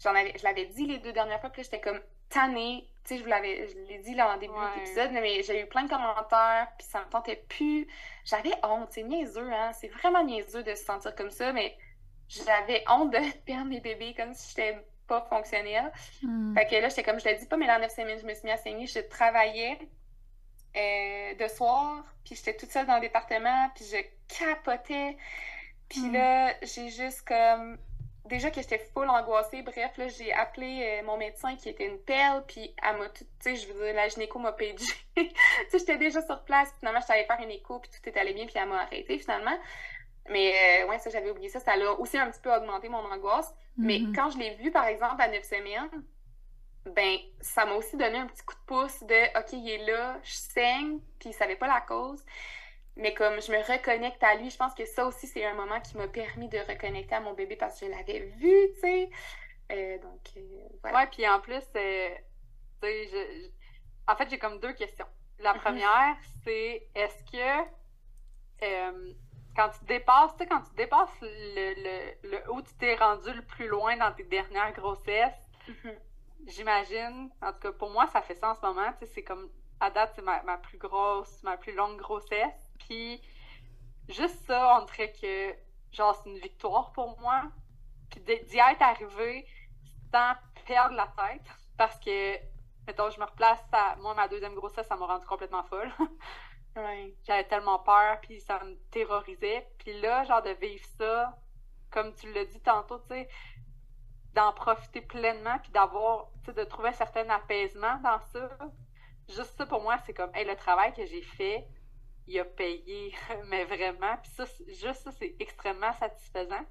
[0.00, 3.18] J'en avais, je l'avais dit les deux dernières fois, puis j'étais comme tannée tu sais,
[3.18, 5.84] je vous l'avais, je l'ai dit là en début de l'épisode, mais j'ai eu plein
[5.84, 7.88] de commentaires, puis ça me tentait plus.
[8.24, 11.74] J'avais honte, c'est niaiseux, hein, c'est vraiment niaiseux de se sentir comme ça, mais
[12.28, 15.90] j'avais honte de perdre mes bébés comme si j'étais pas fonctionnelle.
[16.22, 16.54] Hmm.
[16.54, 18.34] Fait que là, j'étais comme, je l'ai dit pas, mais la 9 semaines, je me
[18.34, 19.78] suis mis à saigner, je travaillais
[20.76, 25.16] euh, de soir, puis j'étais toute seule dans le département, puis je capotais.
[25.88, 26.12] Puis hmm.
[26.12, 27.78] là, j'ai juste comme
[28.28, 29.62] déjà que j'étais full angoissée.
[29.62, 33.24] Bref, là, j'ai appelé euh, mon médecin qui était une pelle, puis elle m'a tout,
[33.24, 34.76] tu sais, je veux dire, la gynéco m'a pagé.
[35.16, 35.24] tu
[35.70, 38.16] sais, j'étais déjà sur place, puis finalement, je allée faire une écho, puis tout est
[38.18, 39.58] allé bien, puis elle m'a arrêté finalement.
[40.30, 40.52] Mais
[40.82, 41.60] euh, ouais, ça, j'avais oublié ça.
[41.60, 43.54] Ça a aussi un petit peu augmenté mon angoisse.
[43.76, 44.14] Mais mm-hmm.
[44.14, 45.88] quand je l'ai vu, par exemple, à neuf semaines,
[46.84, 50.18] ben, ça m'a aussi donné un petit coup de pouce de OK, il est là,
[50.22, 52.24] je saigne, puis il savait pas la cause.
[52.98, 55.80] Mais comme je me reconnecte à lui, je pense que ça aussi, c'est un moment
[55.80, 59.10] qui m'a permis de reconnecter à mon bébé parce que je l'avais vu, tu sais.
[59.70, 60.98] Euh, donc, euh, voilà.
[60.98, 62.08] Ouais, puis en plus, euh,
[62.82, 63.50] tu sais, je,
[64.12, 65.06] en fait, j'ai comme deux questions.
[65.38, 65.60] La mhm.
[65.60, 67.68] première, c'est est-ce que
[69.54, 73.32] quand tu dépasses, tu sais, quand tu dépasses le, le, le où tu t'es rendu
[73.32, 75.38] le plus loin dans tes dernières grossesses,
[75.68, 75.94] mhm.
[76.46, 79.22] j'imagine, en tout cas pour moi, ça fait ça en ce moment, tu sais, c'est
[79.22, 82.67] comme à date, c'est ma, ma, plus grosse, ma plus longue grossesse.
[82.78, 83.20] Puis
[84.08, 85.54] juste ça, on dirait que
[85.92, 87.44] genre c'est une victoire pour moi.
[88.10, 89.46] Puis d'y être arrivé
[90.10, 90.32] sans
[90.66, 92.36] perdre la tête parce que
[92.86, 95.92] mettons je me replace à moi ma deuxième grossesse ça m'a rendu complètement folle.
[97.26, 99.66] J'avais tellement peur puis ça me terrorisait.
[99.78, 101.36] Puis là genre de vivre ça
[101.90, 103.28] comme tu l'as dit tantôt, tu sais
[104.34, 108.50] d'en profiter pleinement puis d'avoir tu sais de trouver un certain apaisement dans ça.
[109.28, 111.66] Juste ça pour moi c'est comme hey, le travail que j'ai fait
[112.28, 113.14] il a payé,
[113.46, 114.16] mais vraiment.
[114.18, 116.64] Puis ça, juste ça, c'est extrêmement satisfaisant.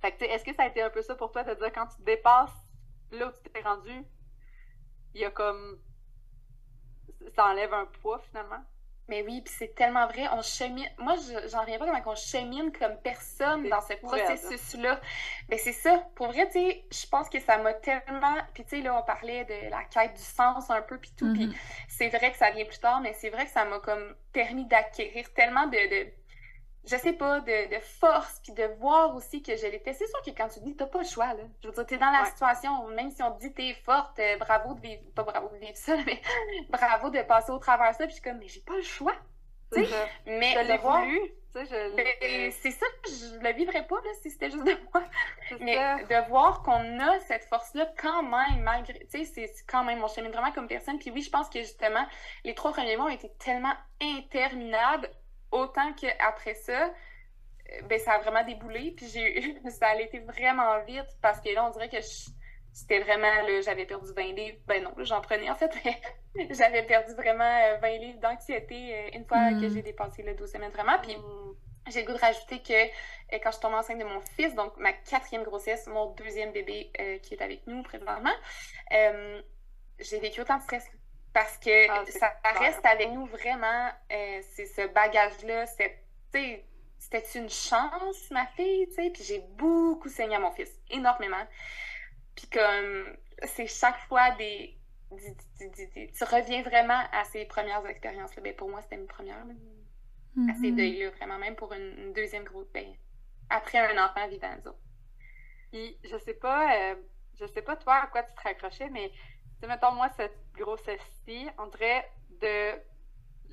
[0.00, 1.86] Fait que, est-ce que ça a été un peu ça pour toi de dire quand
[1.86, 2.68] tu dépasses
[3.10, 4.04] là où tu t'es rendu,
[5.14, 5.80] il y a comme.
[7.34, 8.62] Ça enlève un poids finalement?
[9.08, 10.26] Mais oui, puis c'est tellement vrai.
[10.32, 10.88] On chemine.
[10.98, 11.14] Moi,
[11.48, 15.00] j'en reviens pas comment on chemine comme personne dans ce processus-là.
[15.48, 16.04] Mais c'est ça.
[16.16, 18.34] Pour vrai, tu sais, je pense que ça m'a tellement.
[18.54, 21.32] Puis tu sais, là, on parlait de la quête du sens un peu, puis tout.
[21.32, 21.56] Puis mm-hmm.
[21.88, 24.66] c'est vrai que ça vient plus tard, mais c'est vrai que ça m'a comme permis
[24.66, 26.10] d'acquérir tellement de, de
[26.86, 29.92] je sais pas, de, de force, puis de voir aussi que je l'étais.
[29.92, 31.42] C'est sûr que quand tu dis, t'as pas le choix, là.
[31.62, 34.36] Je veux dire, t'es dans la situation, même si on te dit t'es forte, euh,
[34.38, 36.20] bravo de vivre, pas bravo de vivre ça, mais
[36.68, 39.14] bravo de passer au travers ça, puis je suis comme, mais j'ai pas le choix.
[39.72, 39.90] Tu sais,
[40.26, 41.20] mais je l'ai voulu.
[41.96, 45.02] Ben, c'est ça, je le vivrais pas là, si c'était juste de moi.
[45.60, 48.98] Mais de voir qu'on a cette force-là quand même, malgré.
[49.10, 50.98] Tu sais, c'est quand même, on chemine vraiment comme personne.
[50.98, 52.06] Puis oui, je pense que justement,
[52.44, 53.72] les trois premiers mois ont été tellement
[54.02, 55.10] interminables
[55.50, 56.90] autant qu'après ça,
[57.72, 58.92] euh, ben, ça a vraiment déboulé.
[58.96, 62.00] Puis j'ai ça a été vraiment vite parce que là, on dirait que
[62.72, 63.32] c'était vraiment,
[63.62, 64.58] j'avais perdu 20 livres.
[64.66, 65.72] Ben non, j'en prenais en fait,
[66.50, 69.74] j'avais perdu vraiment 20 euh, livres d'anxiété euh, une fois que mm.
[69.74, 70.98] j'ai dépassé le 12 semaines vraiment.
[71.02, 71.54] Puis mm.
[71.88, 74.92] j'ai le goût de rajouter que quand je tombe enceinte de mon fils, donc ma
[74.92, 76.92] quatrième grossesse, mon deuxième bébé
[77.22, 78.34] qui est avec nous présentement,
[79.98, 80.86] j'ai vécu autant de stress
[81.36, 85.66] parce que ah, ça reste avec nous vraiment, euh, c'est ce bagage-là.
[85.66, 89.10] C'était une chance, ma fille, tu sais.
[89.10, 91.46] Puis j'ai beaucoup saigné à mon fils, énormément.
[92.34, 94.78] Puis comme, c'est chaque fois des,
[95.10, 98.42] Tu reviens vraiment à ces premières expériences-là.
[98.42, 99.44] Ben, pour moi, c'était une première.
[99.44, 99.52] Là.
[100.36, 100.74] Mm -hmm.
[100.74, 102.70] deuil vraiment, même pour une, deuxième grosse.
[102.72, 102.88] Ben,
[103.50, 104.56] après un enfant vivant,
[105.70, 106.94] Puis, je sais pas, euh,
[107.38, 109.10] je sais pas toi à quoi tu te raccrochais, mais
[109.60, 112.72] sais, mettons, moi, cette grossesse-ci, on dirait de.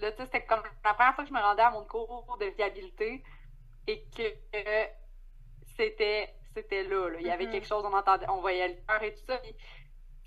[0.02, 2.38] Là, tu sais, c'était comme la première fois que je me rendais à mon cours
[2.40, 3.24] de viabilité
[3.88, 4.24] et que
[5.78, 7.52] c'était c'était là, là, Il y avait mm-hmm.
[7.52, 9.42] quelque chose, on entendait, on voyait le cœur et tout ça.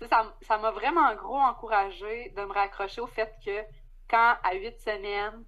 [0.09, 3.63] ça, ça m'a vraiment gros encouragé de me raccrocher au fait que
[4.09, 5.45] quand à huit semaines,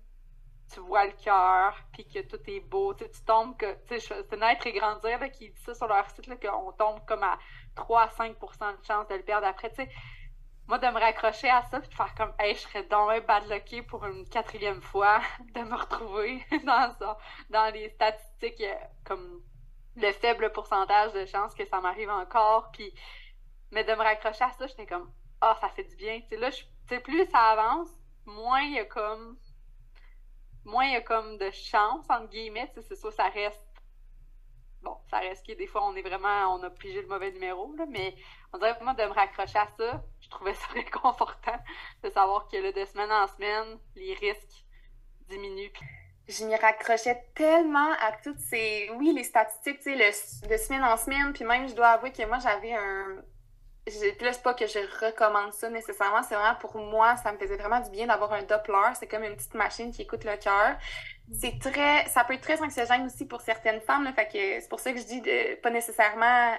[0.74, 4.24] tu vois le cœur, puis que tout est beau, tu, tu tombes que, tu sais,
[4.30, 7.40] c'est Naître et Grandir qui dit ça sur leur site, qu'on tombe comme à
[7.76, 8.34] 3 à 5%
[8.80, 9.90] de chance de le perdre après, tu sais
[10.70, 13.22] moi, de me raccrocher à ça, puis de faire comme, hey, je serais donc un
[13.22, 15.20] bad lucky pour une quatrième fois,
[15.56, 17.18] de me retrouver dans, ça,
[17.50, 19.42] dans les statistiques, euh, comme
[19.96, 22.94] le faible pourcentage de chances que ça m'arrive encore, puis,
[23.72, 25.12] mais de me raccrocher à ça, j'étais comme,
[25.42, 26.22] ah, ça fait du bien.
[26.30, 26.52] Tu là,
[27.00, 27.90] plus ça avance,
[28.28, 29.40] moins il y a comme,
[30.66, 33.70] moins il y a comme de chance, entre guillemets, c'est ça, ça reste
[34.82, 37.74] bon, ça reste que des fois, on est vraiment, on a pigé le mauvais numéro,
[37.90, 38.16] mais
[38.54, 41.58] on dirait vraiment de me raccrocher à ça, je trouvais ça réconfortant
[42.04, 44.66] de savoir que là, de semaine en semaine, les risques
[45.28, 45.72] diminuent.
[46.28, 50.96] Je m'y raccrochais tellement à toutes ces, oui, les statistiques, tu sais, de semaine en
[50.96, 53.24] semaine, puis même, je dois avouer que moi, j'avais un...
[53.86, 57.40] Puis là, c'est pas que je recommande ça nécessairement, c'est vraiment pour moi, ça me
[57.40, 58.94] faisait vraiment du bien d'avoir un Doppler.
[58.94, 60.78] C'est comme une petite machine qui écoute le cœur.
[61.34, 64.80] C'est très, ça peut être très anxiogène aussi pour certaines femmes, fait que c'est pour
[64.80, 66.56] ça que je dis de pas nécessairement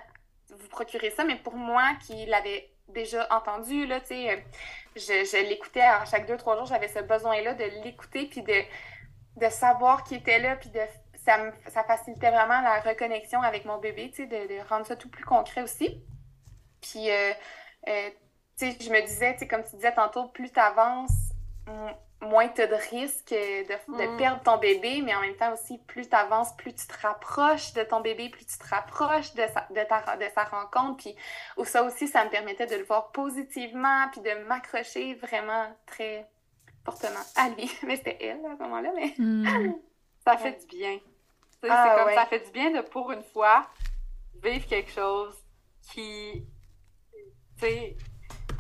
[0.49, 4.37] vous procurer ça, mais pour moi qui l'avais déjà entendu, là, euh,
[4.97, 8.63] je, je l'écoutais à chaque deux, trois jours, j'avais ce besoin-là de l'écouter, puis de,
[9.37, 10.81] de savoir qui était là, puis de
[11.25, 15.09] ça, me, ça facilitait vraiment la reconnexion avec mon bébé, de, de, rendre ça tout
[15.09, 16.03] plus concret aussi.
[16.81, 17.33] Puis, euh,
[17.89, 18.11] euh,
[18.59, 21.33] je me disais, comme tu disais tantôt, plus tu avances,
[22.21, 24.17] moins tu as de risques de, de, mm.
[24.17, 27.73] perdre ton bébé, mais en même temps aussi, plus tu avances, plus tu te rapproches
[27.73, 30.99] de ton bébé, plus tu te rapproches de sa, de ta, de sa rencontre.
[30.99, 31.17] Puis
[31.57, 36.29] ou ça aussi, ça me permettait de le voir positivement, puis de m'accrocher vraiment très
[36.85, 37.71] fortement à lui.
[37.87, 39.15] Mais c'était elle à ce moment-là, mais.
[39.19, 39.73] Hmm.
[40.25, 40.99] ça fait du bien.
[41.69, 43.67] Ah, c'est comme ça fait du bien de, pour une fois,
[44.43, 45.35] vivre quelque chose
[45.93, 46.45] qui.
[47.59, 47.97] Tu sais,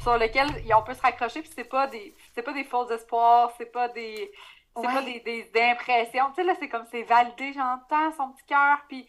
[0.00, 0.46] sur lequel
[0.76, 2.14] on peut se raccrocher, puis c'est pas des.
[2.35, 4.31] C'est pas des faux espoirs, c'est pas des.
[4.76, 6.28] C'est pas des, des, impressions.
[6.28, 9.07] Tu sais, là, c'est comme c'est validé, j'entends son petit cœur, puis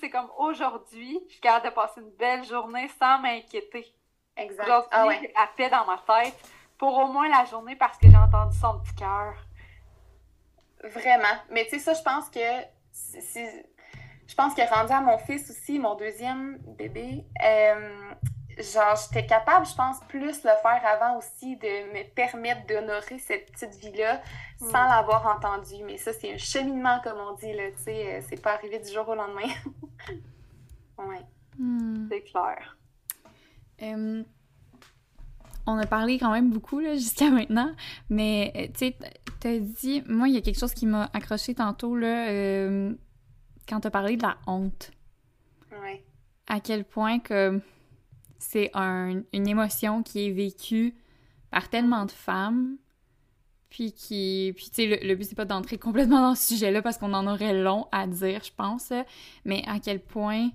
[0.00, 3.94] c'est comme aujourd'hui, je suis capable de passer une belle journée sans m'inquiéter.
[4.36, 4.64] Exact.
[4.64, 5.32] Aujourd'hui, ah ouais.
[5.36, 6.34] à paix dans ma tête
[6.78, 9.34] pour au moins la journée parce que j'ai entendu son petit cœur.
[10.82, 11.36] Vraiment.
[11.50, 12.40] Mais tu sais, ça, je pense que
[14.26, 18.14] je pense que rendu à mon fils aussi, mon deuxième bébé, euh,
[18.58, 23.50] genre, j'étais capable, je pense, plus le faire avant aussi, de me permettre d'honorer cette
[23.50, 24.20] petite vie-là
[24.58, 24.90] sans mm.
[24.90, 25.82] l'avoir entendu.
[25.84, 28.78] Mais ça, c'est un cheminement, comme on dit, là, tu sais, euh, c'est pas arrivé
[28.78, 29.48] du jour au lendemain.
[30.98, 31.24] ouais.
[31.58, 32.08] Mm.
[32.10, 32.76] C'est clair.
[35.66, 37.74] on a parlé quand même beaucoup, là, jusqu'à maintenant,
[38.08, 38.96] mais, euh, tu sais,
[39.40, 42.94] t'as dit, moi, il y a quelque chose qui m'a accroché tantôt, là, euh,
[43.68, 44.90] quand t'as parlé de la honte.
[45.82, 46.04] Ouais.
[46.46, 47.60] À quel point que
[48.38, 50.94] c'est une émotion qui est vécue
[51.50, 52.76] par tellement de femmes.
[53.70, 54.52] Puis qui.
[54.54, 57.26] Puis tu sais, le, but c'est pas d'entrer complètement dans ce sujet-là parce qu'on en
[57.26, 58.92] aurait long à dire, je pense.
[59.44, 60.50] Mais à quel point.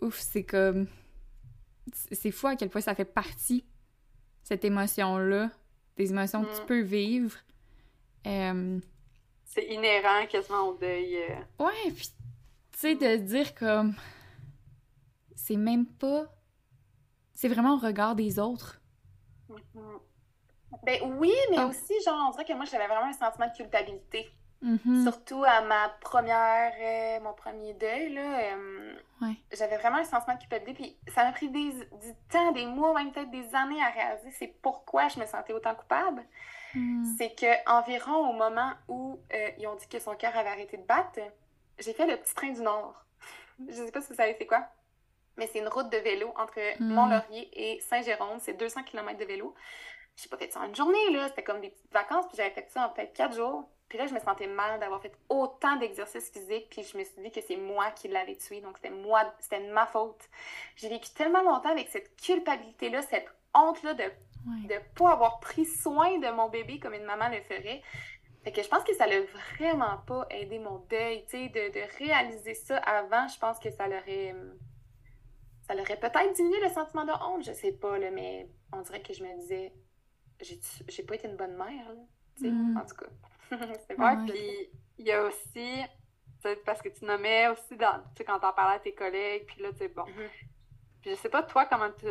[0.00, 0.86] Ouf, c'est comme.
[2.12, 3.64] C'est fou à quel point ça fait partie,
[4.42, 5.50] cette émotion-là,
[5.96, 6.66] des émotions que tu mm.
[6.66, 7.36] peux vivre.
[8.24, 11.16] c'est inhérent quasiment au deuil.
[11.16, 11.64] Euh.
[11.64, 12.10] Ouais, puis
[12.72, 13.94] tu sais, de dire comme
[15.48, 16.26] c'est même pas.
[17.34, 18.80] C'est vraiment au regard des autres.
[19.48, 20.00] Mm-hmm.
[20.84, 21.66] Ben oui, mais ah.
[21.66, 24.30] aussi, genre, on dirait que moi, j'avais vraiment un sentiment de culpabilité.
[24.62, 25.04] Mm-hmm.
[25.04, 28.40] Surtout à ma première, euh, mon premier deuil, là.
[28.40, 28.92] Euh,
[29.52, 30.74] j'avais vraiment un sentiment de culpabilité.
[30.74, 34.30] Puis ça m'a pris des, du temps, des mois, même peut-être des années à réaliser
[34.32, 36.22] c'est pourquoi je me sentais autant coupable.
[36.74, 37.04] Mm.
[37.16, 40.76] C'est que environ au moment où euh, ils ont dit que son cœur avait arrêté
[40.76, 41.20] de battre,
[41.78, 43.06] j'ai fait le petit train du Nord.
[43.68, 44.68] je sais pas si vous savez c'est quoi
[45.38, 46.92] mais c'est une route de vélo entre hmm.
[46.92, 48.38] Mont-Laurier et Saint-Jérôme.
[48.40, 49.54] C'est 200 km de vélo.
[50.16, 51.28] J'ai pas fait ça en une journée, là.
[51.28, 53.68] C'était comme des petites vacances, puis j'avais fait ça en peut-être quatre jours.
[53.88, 57.22] Puis là, je me sentais mal d'avoir fait autant d'exercices physiques, puis je me suis
[57.22, 60.28] dit que c'est moi qui l'avais tué, donc c'était moi, c'était ma faute.
[60.76, 64.04] J'ai vécu tellement longtemps avec cette culpabilité-là, cette honte-là de
[64.46, 67.82] ne pas avoir pris soin de mon bébé comme une maman le ferait.
[68.44, 69.20] Fait que je pense que ça l'a
[69.56, 73.70] vraiment pas aidé mon deuil, tu sais, de, de réaliser ça avant, je pense que
[73.70, 74.58] ça l'aurait hum,
[75.68, 79.02] ça l'aurait peut-être diminué le sentiment de honte, je sais pas, là, mais on dirait
[79.02, 79.74] que je me disais,
[80.88, 82.78] j'ai pas été une bonne mère, là, mm.
[82.78, 83.06] en tout cas.
[83.86, 84.16] c'est vrai.
[84.26, 85.82] Puis il y a aussi,
[86.64, 89.78] parce que tu nommais aussi, dans, quand t'en parlais à tes collègues, puis là, tu
[89.78, 90.04] sais, bon.
[90.04, 90.30] Mm-hmm.
[91.02, 92.06] Puis je sais pas, toi, comment tu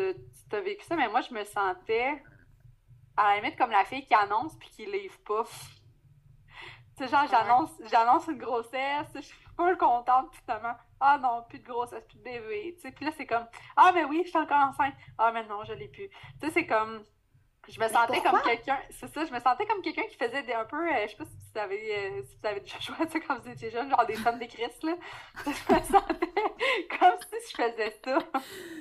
[0.55, 2.21] as vécu ça, mais moi, je me sentais,
[3.15, 5.45] à la limite, comme la fille qui annonce puis qui livre pas.
[6.95, 11.65] tu sais, genre, j'annonce, j'annonce une grossesse, je pas contente, justement ah non, plus de
[11.65, 12.75] grossesse, plus de bébé.
[12.95, 13.45] Puis là, c'est comme,
[13.75, 14.93] ah, mais oui, je suis encore enceinte.
[15.17, 16.09] Ah, mais non, je l'ai plus.
[16.09, 17.03] Tu sais, c'est comme,
[17.69, 20.53] je me sentais comme quelqu'un, c'est ça, je me sentais comme quelqu'un qui faisait des,
[20.53, 22.95] un peu, euh, je sais pas si vous avez, euh, si vous avez déjà joué
[22.99, 24.93] à ça quand vous étiez jeune, genre des femmes des Christ, là.
[25.45, 26.33] Je me sentais
[26.99, 28.19] comme si je faisais ça.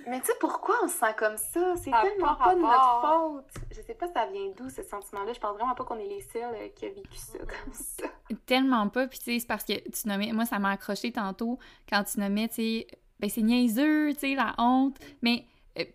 [0.06, 1.74] Mais tu sais, pourquoi on se sent comme ça?
[1.76, 3.64] C'est tellement pas, de notre faute.
[3.70, 5.32] Je sais pas ça vient d'où, ce sentiment-là?
[5.32, 8.06] Je pense vraiment pas qu'on est les seuls euh, qui a vécu ça comme ça.
[8.46, 11.58] Tellement pas, puis tu sais, c'est parce que tu nommais, moi, ça m'a accroché tantôt
[11.88, 12.86] quand tu nommais, tu sais,
[13.18, 15.46] ben c'est niaiseux, tu sais, la honte, mais,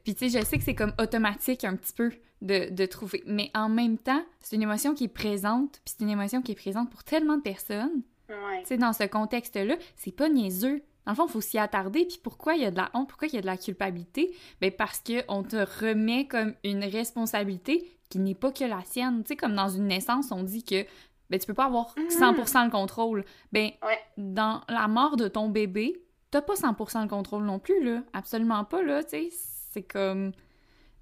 [0.04, 2.12] puis tu sais, je sais que c'est comme automatique un petit peu
[2.42, 3.24] de, trouver.
[3.26, 6.52] Mais en même temps, c'est une émotion qui est présente, puis c'est une émotion qui
[6.52, 8.02] est présente pour tellement de personnes.
[8.30, 8.62] Ouais.
[8.62, 10.82] Tu sais, dans ce contexte-là, c'est pas niaiseux.
[11.06, 12.06] Dans le fond, il faut s'y attarder.
[12.06, 14.36] Puis pourquoi il y a de la honte, pourquoi il y a de la culpabilité?
[14.60, 19.24] Bien, parce qu'on te remet comme une responsabilité qui n'est pas que la sienne.
[19.24, 20.86] Tu sais, comme dans une naissance, on dit que
[21.30, 22.66] ben, tu peux pas avoir 100% mm-hmm.
[22.66, 23.26] le contrôle.
[23.52, 23.72] Ben,
[24.18, 28.04] dans la mort de ton bébé, t'as pas 100% le contrôle non plus, là.
[28.14, 29.30] Absolument pas, là, tu sais.
[29.72, 30.34] C'est comme...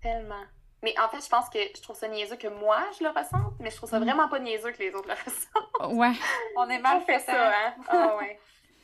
[0.01, 0.45] Tellement.
[0.81, 3.53] Mais en fait, je pense que je trouve ça niaiseux que moi, je le ressente,
[3.59, 4.03] mais je trouve ça mm.
[4.03, 5.95] vraiment pas niaiseux que les autres le ressentent.
[5.97, 6.13] Ouais.
[6.57, 7.73] On est mal fait ça, hein?
[7.87, 8.39] Ah ouais.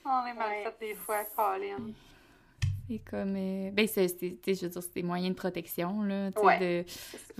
[0.05, 1.93] On est mal fait des fois, Colin.
[2.87, 3.35] C'est comme.
[3.35, 4.25] Euh, ben, c'est, je
[4.65, 6.31] veux dire, c'est des moyens de protection, là.
[6.31, 6.85] Tu sais, de...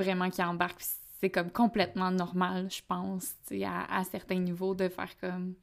[0.01, 0.83] Vraiment qui embarquent.
[1.19, 5.55] C'est comme complètement normal, je pense, tu sais, à, à, certains niveaux, de faire comme.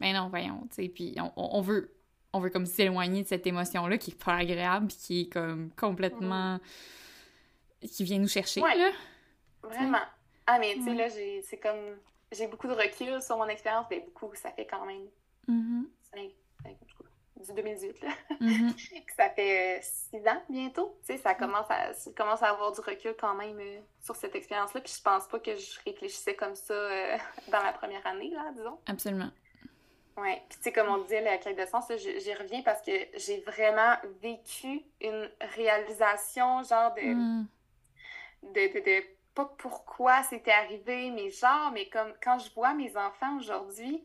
[0.00, 0.88] Ben non, voyons, tu sais.
[0.88, 1.94] Puis on, on, veut.
[2.32, 6.58] On veut comme s'éloigner de cette émotion-là qui est pas agréable, qui est comme complètement.
[7.80, 8.90] Qui vient nous chercher, là.
[9.62, 10.02] Vraiment.
[10.46, 11.98] Ah, mais tu sais, là, c'est comme.
[12.32, 15.06] J'ai beaucoup de recul sur mon expérience, mais beaucoup, ça fait quand même.
[15.46, 15.86] Mm -hmm.
[16.12, 16.30] 5,
[16.62, 16.76] 5,
[17.40, 18.08] du 2018, là.
[18.40, 19.04] Mm-hmm.
[19.16, 20.98] ça fait six ans bientôt.
[21.00, 23.60] Tu sais, ça commence à, commence à avoir du recul quand même
[24.02, 24.80] sur cette expérience-là.
[24.80, 26.74] Puis je pense pas que je réfléchissais comme ça
[27.52, 28.78] dans ma première année, là, disons.
[28.86, 29.30] Absolument.
[30.20, 32.92] Oui, puis tu sais, comme on disait, la quête de sens, j'y reviens parce que
[33.14, 37.48] j'ai vraiment vécu une réalisation, genre de, mm.
[38.42, 39.04] de, de,
[39.34, 44.02] pas pourquoi c'était arrivé, mais genre, mais comme quand je vois mes enfants aujourd'hui,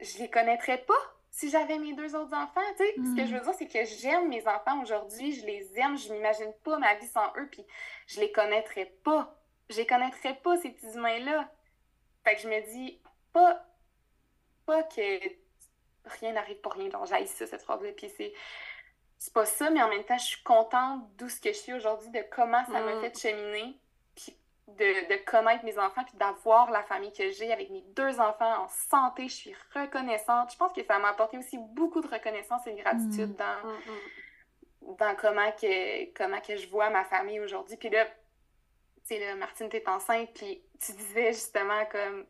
[0.00, 2.94] je les connaîtrais pas si j'avais mes deux autres enfants, tu sais.
[2.96, 3.38] Ce que je mm.
[3.38, 6.94] veux dire, c'est que j'aime mes enfants aujourd'hui, je les aime, je m'imagine pas ma
[6.94, 7.64] vie sans eux, puis
[8.06, 9.34] je les connaîtrais pas.
[9.68, 11.52] Je les connaîtrais pas, ces petits humains-là.
[12.24, 12.98] Fait que je me dis,
[13.34, 13.67] pas
[14.68, 15.18] pas que
[16.20, 16.88] rien n'arrive pour rien.
[16.88, 17.90] Donc, j'aille ça, cette phrase-là.
[17.96, 18.34] Puis c'est,
[19.18, 21.72] c'est pas ça, mais en même temps, je suis contente d'où ce que je suis
[21.72, 23.00] aujourd'hui, de comment ça m'a mm.
[23.00, 23.80] fait cheminer,
[24.14, 24.36] puis
[24.68, 28.64] de, de, connaître mes enfants, puis d'avoir la famille que j'ai avec mes deux enfants
[28.64, 29.28] en santé.
[29.28, 30.52] Je suis reconnaissante.
[30.52, 33.36] Je pense que ça m'a apporté aussi beaucoup de reconnaissance et de gratitude mm.
[33.36, 37.78] dans, mm, dans comment, que, comment que je vois ma famille aujourd'hui.
[37.78, 38.04] Puis là,
[39.08, 42.26] tu sais, Martine, t'es enceinte, puis tu disais justement comme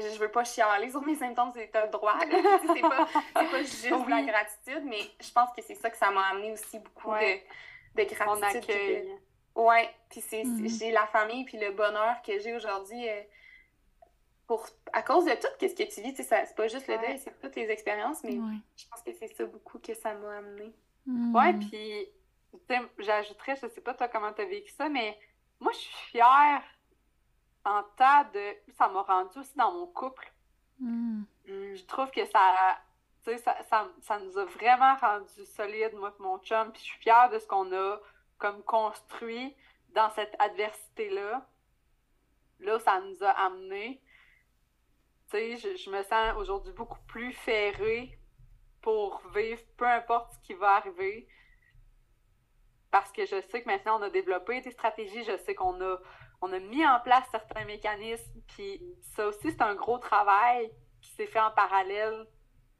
[0.00, 2.18] je veux pas chialer sur mes symptômes, c'est le droit.
[2.74, 6.28] c'est pas, pas juste la gratitude, mais je pense que c'est ça que ça m'a
[6.28, 9.08] amené aussi beaucoup de, de gratitude.
[9.54, 10.78] Ouais, puis c'est, mm-hmm.
[10.78, 13.22] j'ai la famille puis le bonheur que j'ai aujourd'hui euh,
[14.48, 17.38] pour à cause de tout ce que tu vis, c'est pas juste le deuil, c'est
[17.40, 18.32] toutes les expériences, mais
[18.76, 20.72] je pense que c'est ça beaucoup que ça m'a amené.
[21.06, 21.34] Mm.
[21.34, 22.08] Ouais, puis
[22.98, 25.16] j'ajouterais, je sais pas toi comment t'as vécu ça, mais
[25.60, 26.62] moi je suis fière
[27.64, 28.56] en tas de.
[28.72, 30.30] Ça m'a rendu aussi dans mon couple.
[30.78, 31.22] Hmm.
[31.46, 32.78] Je trouve que ça,
[33.24, 36.72] ça, ça, ça, nous a vraiment rendu solide, moi et mon chum.
[36.72, 37.98] Puis je suis fière de ce qu'on a
[38.38, 39.56] comme construit
[39.94, 41.46] dans cette adversité-là.
[42.60, 44.02] Là, ça nous a amené.
[45.30, 48.18] Tu sais, je, je, me sens aujourd'hui beaucoup plus ferrée
[48.82, 51.26] pour vivre peu importe ce qui va arriver.
[52.90, 55.24] Parce que je sais que maintenant, on a développé des stratégies.
[55.24, 55.98] Je sais qu'on a
[56.44, 58.82] on a mis en place certains mécanismes, puis
[59.16, 60.70] ça aussi, c'est un gros travail
[61.00, 62.26] qui s'est fait en parallèle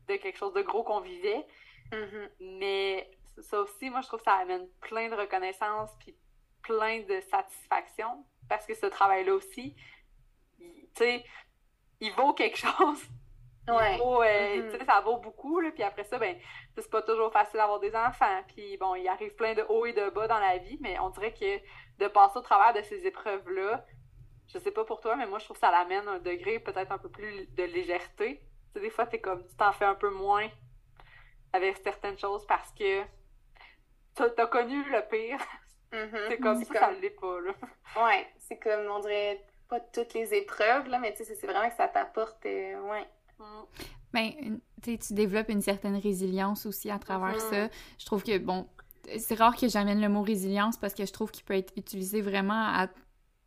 [0.06, 1.46] de quelque chose de gros qu'on vivait.
[1.90, 2.30] Mm-hmm.
[2.58, 6.14] Mais ça aussi, moi, je trouve que ça amène plein de reconnaissance, puis
[6.62, 9.74] plein de satisfaction, parce que ce travail-là aussi,
[10.58, 11.24] tu sais,
[12.00, 13.02] il vaut quelque chose.
[13.66, 13.96] Ouais.
[13.96, 14.84] Vaut, euh, mm-hmm.
[14.84, 16.36] Ça vaut beaucoup, là, puis après ça, ben,
[16.76, 19.94] c'est pas toujours facile d'avoir des enfants, puis bon, il arrive plein de hauts et
[19.94, 21.58] de bas dans la vie, mais on dirait que
[21.98, 23.84] de passer au travers de ces épreuves-là,
[24.48, 26.92] je sais pas pour toi, mais moi, je trouve que ça l'amène un degré peut-être
[26.92, 28.40] un peu plus de légèreté.
[28.40, 30.48] Tu sais, des fois, t'es comme, tu t'en fais un peu moins
[31.52, 33.02] avec certaines choses parce que
[34.14, 35.38] t'as as connu le pire.
[35.92, 36.28] Mm-hmm.
[36.28, 37.52] C'est comme ça, ça l'est pas, là.
[38.04, 41.68] Ouais, c'est comme, on dirait, pas toutes les épreuves, là, mais tu sais, c'est vraiment
[41.68, 43.06] que ça t'apporte, euh, ouais.
[43.38, 43.62] Mm.
[44.12, 47.68] Ben, tu développes une certaine résilience aussi à travers mm-hmm.
[47.68, 47.68] ça.
[47.98, 48.68] Je trouve que, bon,
[49.18, 52.20] c'est rare que j'amène le mot résilience parce que je trouve qu'il peut être utilisé
[52.20, 52.88] vraiment à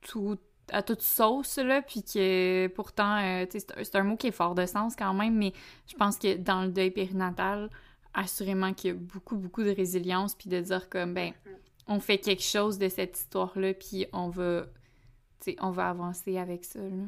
[0.01, 0.38] tout
[0.72, 4.66] à toute sauce, là, puis que pourtant, euh, c'est un mot qui est fort de
[4.66, 5.53] sens quand même, mais
[5.88, 7.70] je pense que dans le deuil périnatal,
[8.14, 11.32] assurément qu'il y a beaucoup, beaucoup de résilience, puis de dire comme, ben,
[11.88, 14.66] on fait quelque chose de cette histoire-là, puis on va,
[15.62, 17.05] on va avancer avec ça, là.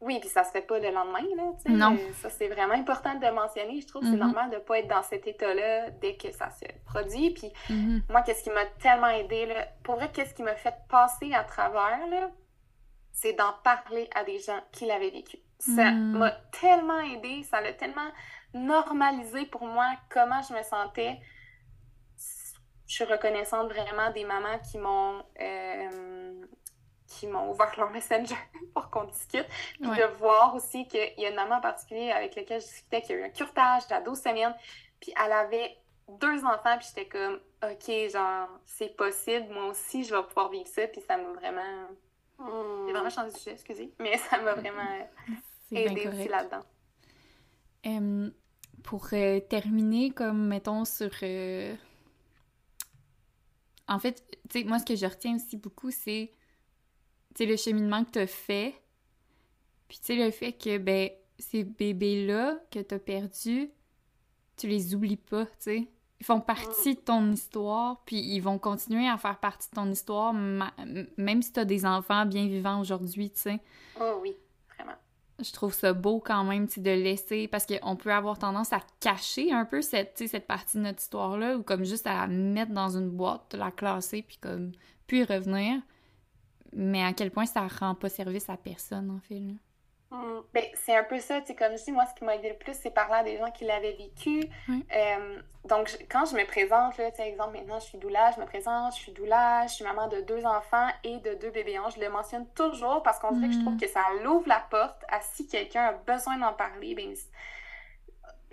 [0.00, 1.52] Oui, puis ça se fait pas le lendemain, là.
[1.68, 1.98] Non.
[2.20, 3.80] Ça, c'est vraiment important de mentionner.
[3.80, 4.18] Je trouve que c'est mm-hmm.
[4.18, 7.30] normal de pas être dans cet état-là dès que ça se produit.
[7.30, 8.02] Puis mm-hmm.
[8.10, 9.66] moi, qu'est-ce qui m'a tellement aidé, là?
[9.82, 12.30] Pour vrai, qu'est-ce qui m'a fait passer à travers, là?
[13.12, 15.38] C'est d'en parler à des gens qui l'avaient vécu.
[15.58, 16.18] Ça mm.
[16.18, 16.30] m'a
[16.60, 18.10] tellement aidé, ça l'a tellement
[18.52, 21.18] normalisé pour moi comment je me sentais.
[22.86, 26.25] Je suis reconnaissante vraiment des mamans qui m'ont euh,
[27.16, 28.36] qui m'ont ouvert leur messenger
[28.74, 29.46] pour qu'on discute.
[29.80, 33.02] Puis de voir aussi qu'il y a une maman en particulier avec laquelle je discutais
[33.02, 34.54] qui a eu un curtage à 12 semaines.
[35.00, 35.76] Puis elle avait
[36.08, 40.68] deux enfants, puis j'étais comme, OK, genre, c'est possible, moi aussi, je vais pouvoir vivre
[40.68, 40.86] ça.
[40.88, 41.88] Puis ça m'a vraiment.
[42.86, 43.92] J'ai vraiment changé de sujet, excusez.
[43.98, 45.08] Mais ça m'a vraiment
[45.72, 46.62] aidé aussi là-dedans.
[48.84, 51.10] pour euh, terminer, comme mettons sur.
[51.22, 51.74] Euh,
[53.88, 56.32] en fait, tu sais, moi, ce que je retiens aussi beaucoup, c'est
[57.44, 58.74] sais, le cheminement que tu as fait,
[59.88, 63.70] puis tu sais, le fait que, ben, ces bébés-là que tu as perdus,
[64.56, 65.88] tu les oublies pas, tu sais.
[66.18, 69.90] Ils font partie de ton histoire, puis ils vont continuer à faire partie de ton
[69.90, 73.60] histoire, même si tu as des enfants bien vivants aujourd'hui, tu sais.
[74.00, 74.34] Oh oui,
[74.74, 74.96] vraiment.
[75.38, 78.80] Je trouve ça beau quand même, tu de laisser, parce qu'on peut avoir tendance à
[78.98, 82.72] cacher un peu cette, cette partie de notre histoire-là, ou comme juste à la mettre
[82.72, 84.72] dans une boîte, la classer, puis comme,
[85.06, 85.82] puis revenir
[86.76, 89.40] mais à quel point ça rend pas service à personne, en fait.
[89.40, 89.54] Là.
[90.10, 90.40] Mm.
[90.54, 92.50] Ben, c'est un peu ça, tu sais, comme je dis, moi, ce qui m'a aidé
[92.50, 94.44] le plus, c'est parler à des gens qui l'avaient vécu.
[94.68, 98.40] Euh, donc, quand je me présente, là, tu sais, exemple, maintenant, je suis doula, je
[98.40, 101.78] me présente, je suis doula, je suis maman de deux enfants et de deux bébés
[101.94, 103.80] je le mentionne toujours parce qu'on dirait que je trouve mm.
[103.80, 107.14] que ça l'ouvre la porte à si quelqu'un a besoin d'en parler, ben,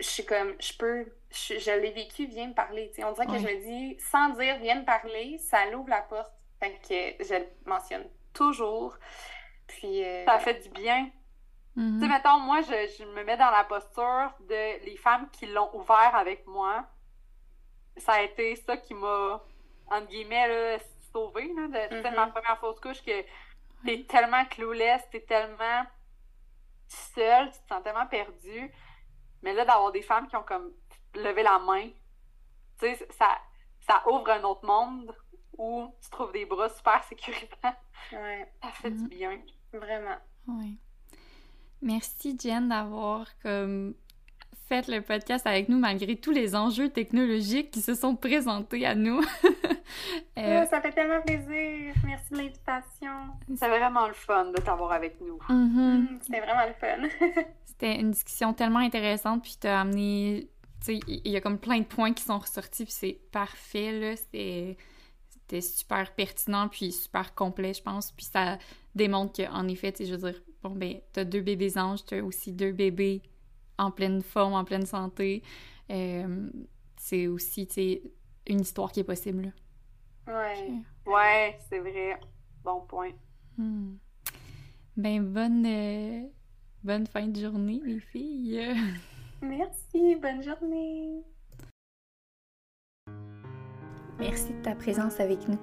[0.00, 3.04] je suis comme, je peux, je, l'ai vécu, viens me parler, tu.
[3.04, 6.32] On dirait que je me dis, sans dire, viens me parler, ça l'ouvre la porte.
[6.64, 8.96] Fait que je le mentionne toujours.
[9.66, 10.02] Puis...
[10.02, 11.10] Euh, ça fait du bien.
[11.76, 11.94] Mm-hmm.
[11.94, 15.74] Tu sais, mettons, moi, je, me mets dans la posture de les femmes qui l'ont
[15.74, 16.86] ouvert avec moi.
[17.96, 19.42] Ça a été ça qui m'a,
[19.90, 20.78] entre guillemets, là,
[21.12, 22.14] sauvée, là, de, mm-hmm.
[22.14, 23.24] ma première fausse couche, que
[23.84, 25.84] t'es tellement clueless, t'es tellement
[26.88, 28.72] seule, tu te sens tellement perdue.
[29.42, 30.72] Mais là, d'avoir des femmes qui ont comme
[31.14, 31.88] levé la main,
[32.80, 33.38] tu sais, ça,
[33.80, 35.14] ça ouvre un autre monde
[35.58, 37.76] où tu trouves des bras super sécurisants.
[38.12, 38.52] Ouais.
[38.62, 39.08] Ça fait du mm-hmm.
[39.08, 39.38] bien.
[39.72, 40.16] Vraiment.
[40.48, 40.78] Oui.
[41.82, 43.94] Merci Jen d'avoir comme
[44.68, 48.94] fait le podcast avec nous malgré tous les enjeux technologiques qui se sont présentés à
[48.94, 49.20] nous.
[50.36, 51.94] Euh, ça fait tellement plaisir.
[52.04, 53.12] Merci de l'invitation.
[53.54, 55.38] C'est vraiment le fun de t'avoir avec nous.
[55.48, 55.98] Mm-hmm.
[56.00, 57.42] Mm, c'était vraiment le fun.
[57.64, 60.48] C'était une discussion tellement intéressante, puis t'as amené...
[60.80, 63.92] Tu sais, il y a comme plein de points qui sont ressortis, puis c'est parfait,
[63.92, 64.16] là.
[64.16, 64.76] C'était
[65.60, 68.12] super pertinent, puis super complet, je pense.
[68.12, 68.58] Puis ça
[68.94, 72.22] démontre qu'en effet, tu sais, je veux dire, bon, ben, t'as deux bébés anges, t'as
[72.22, 73.22] aussi deux bébés
[73.78, 75.42] en pleine forme, en pleine santé.
[75.90, 76.48] Euh,
[76.96, 78.02] c'est aussi, tu sais,
[78.46, 79.52] une histoire qui est possible.
[80.26, 80.72] Ouais.
[81.06, 82.18] Ouais, c'est vrai.
[82.62, 83.12] Bon point.
[83.58, 83.96] Hmm.
[84.96, 86.26] Ben, bonne, euh,
[86.82, 88.74] bonne fin de journée, les filles.
[89.42, 91.22] Merci, bonne journée.
[94.18, 95.58] Merci de ta présence avec nous.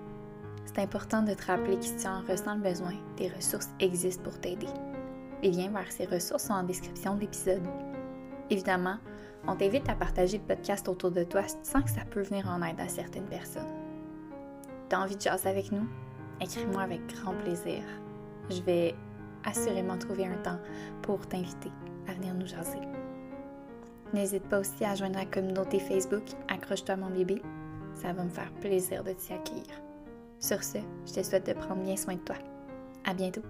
[0.65, 4.23] C'est important de te rappeler que si tu en ressens le besoin, des ressources existent
[4.23, 4.67] pour t'aider.
[5.41, 7.65] Les liens vers ces ressources sont en description de l'épisode.
[8.49, 8.97] Évidemment,
[9.47, 12.21] on t'invite à partager le podcast autour de toi si tu sens que ça peut
[12.21, 13.63] venir en aide à certaines personnes.
[14.89, 15.87] T'as envie de jaser avec nous?
[16.41, 17.81] Écris-moi avec grand plaisir.
[18.49, 18.93] Je vais
[19.45, 20.59] assurément trouver un temps
[21.01, 21.71] pour t'inviter
[22.07, 22.81] à venir nous jaser.
[24.13, 27.41] N'hésite pas aussi à joindre la communauté Facebook Accroche-toi mon bébé.
[27.95, 29.81] Ça va me faire plaisir de t'y accueillir.
[30.39, 32.37] Sur ce, je te souhaite de prendre bien soin de toi.
[33.05, 33.41] À bientôt!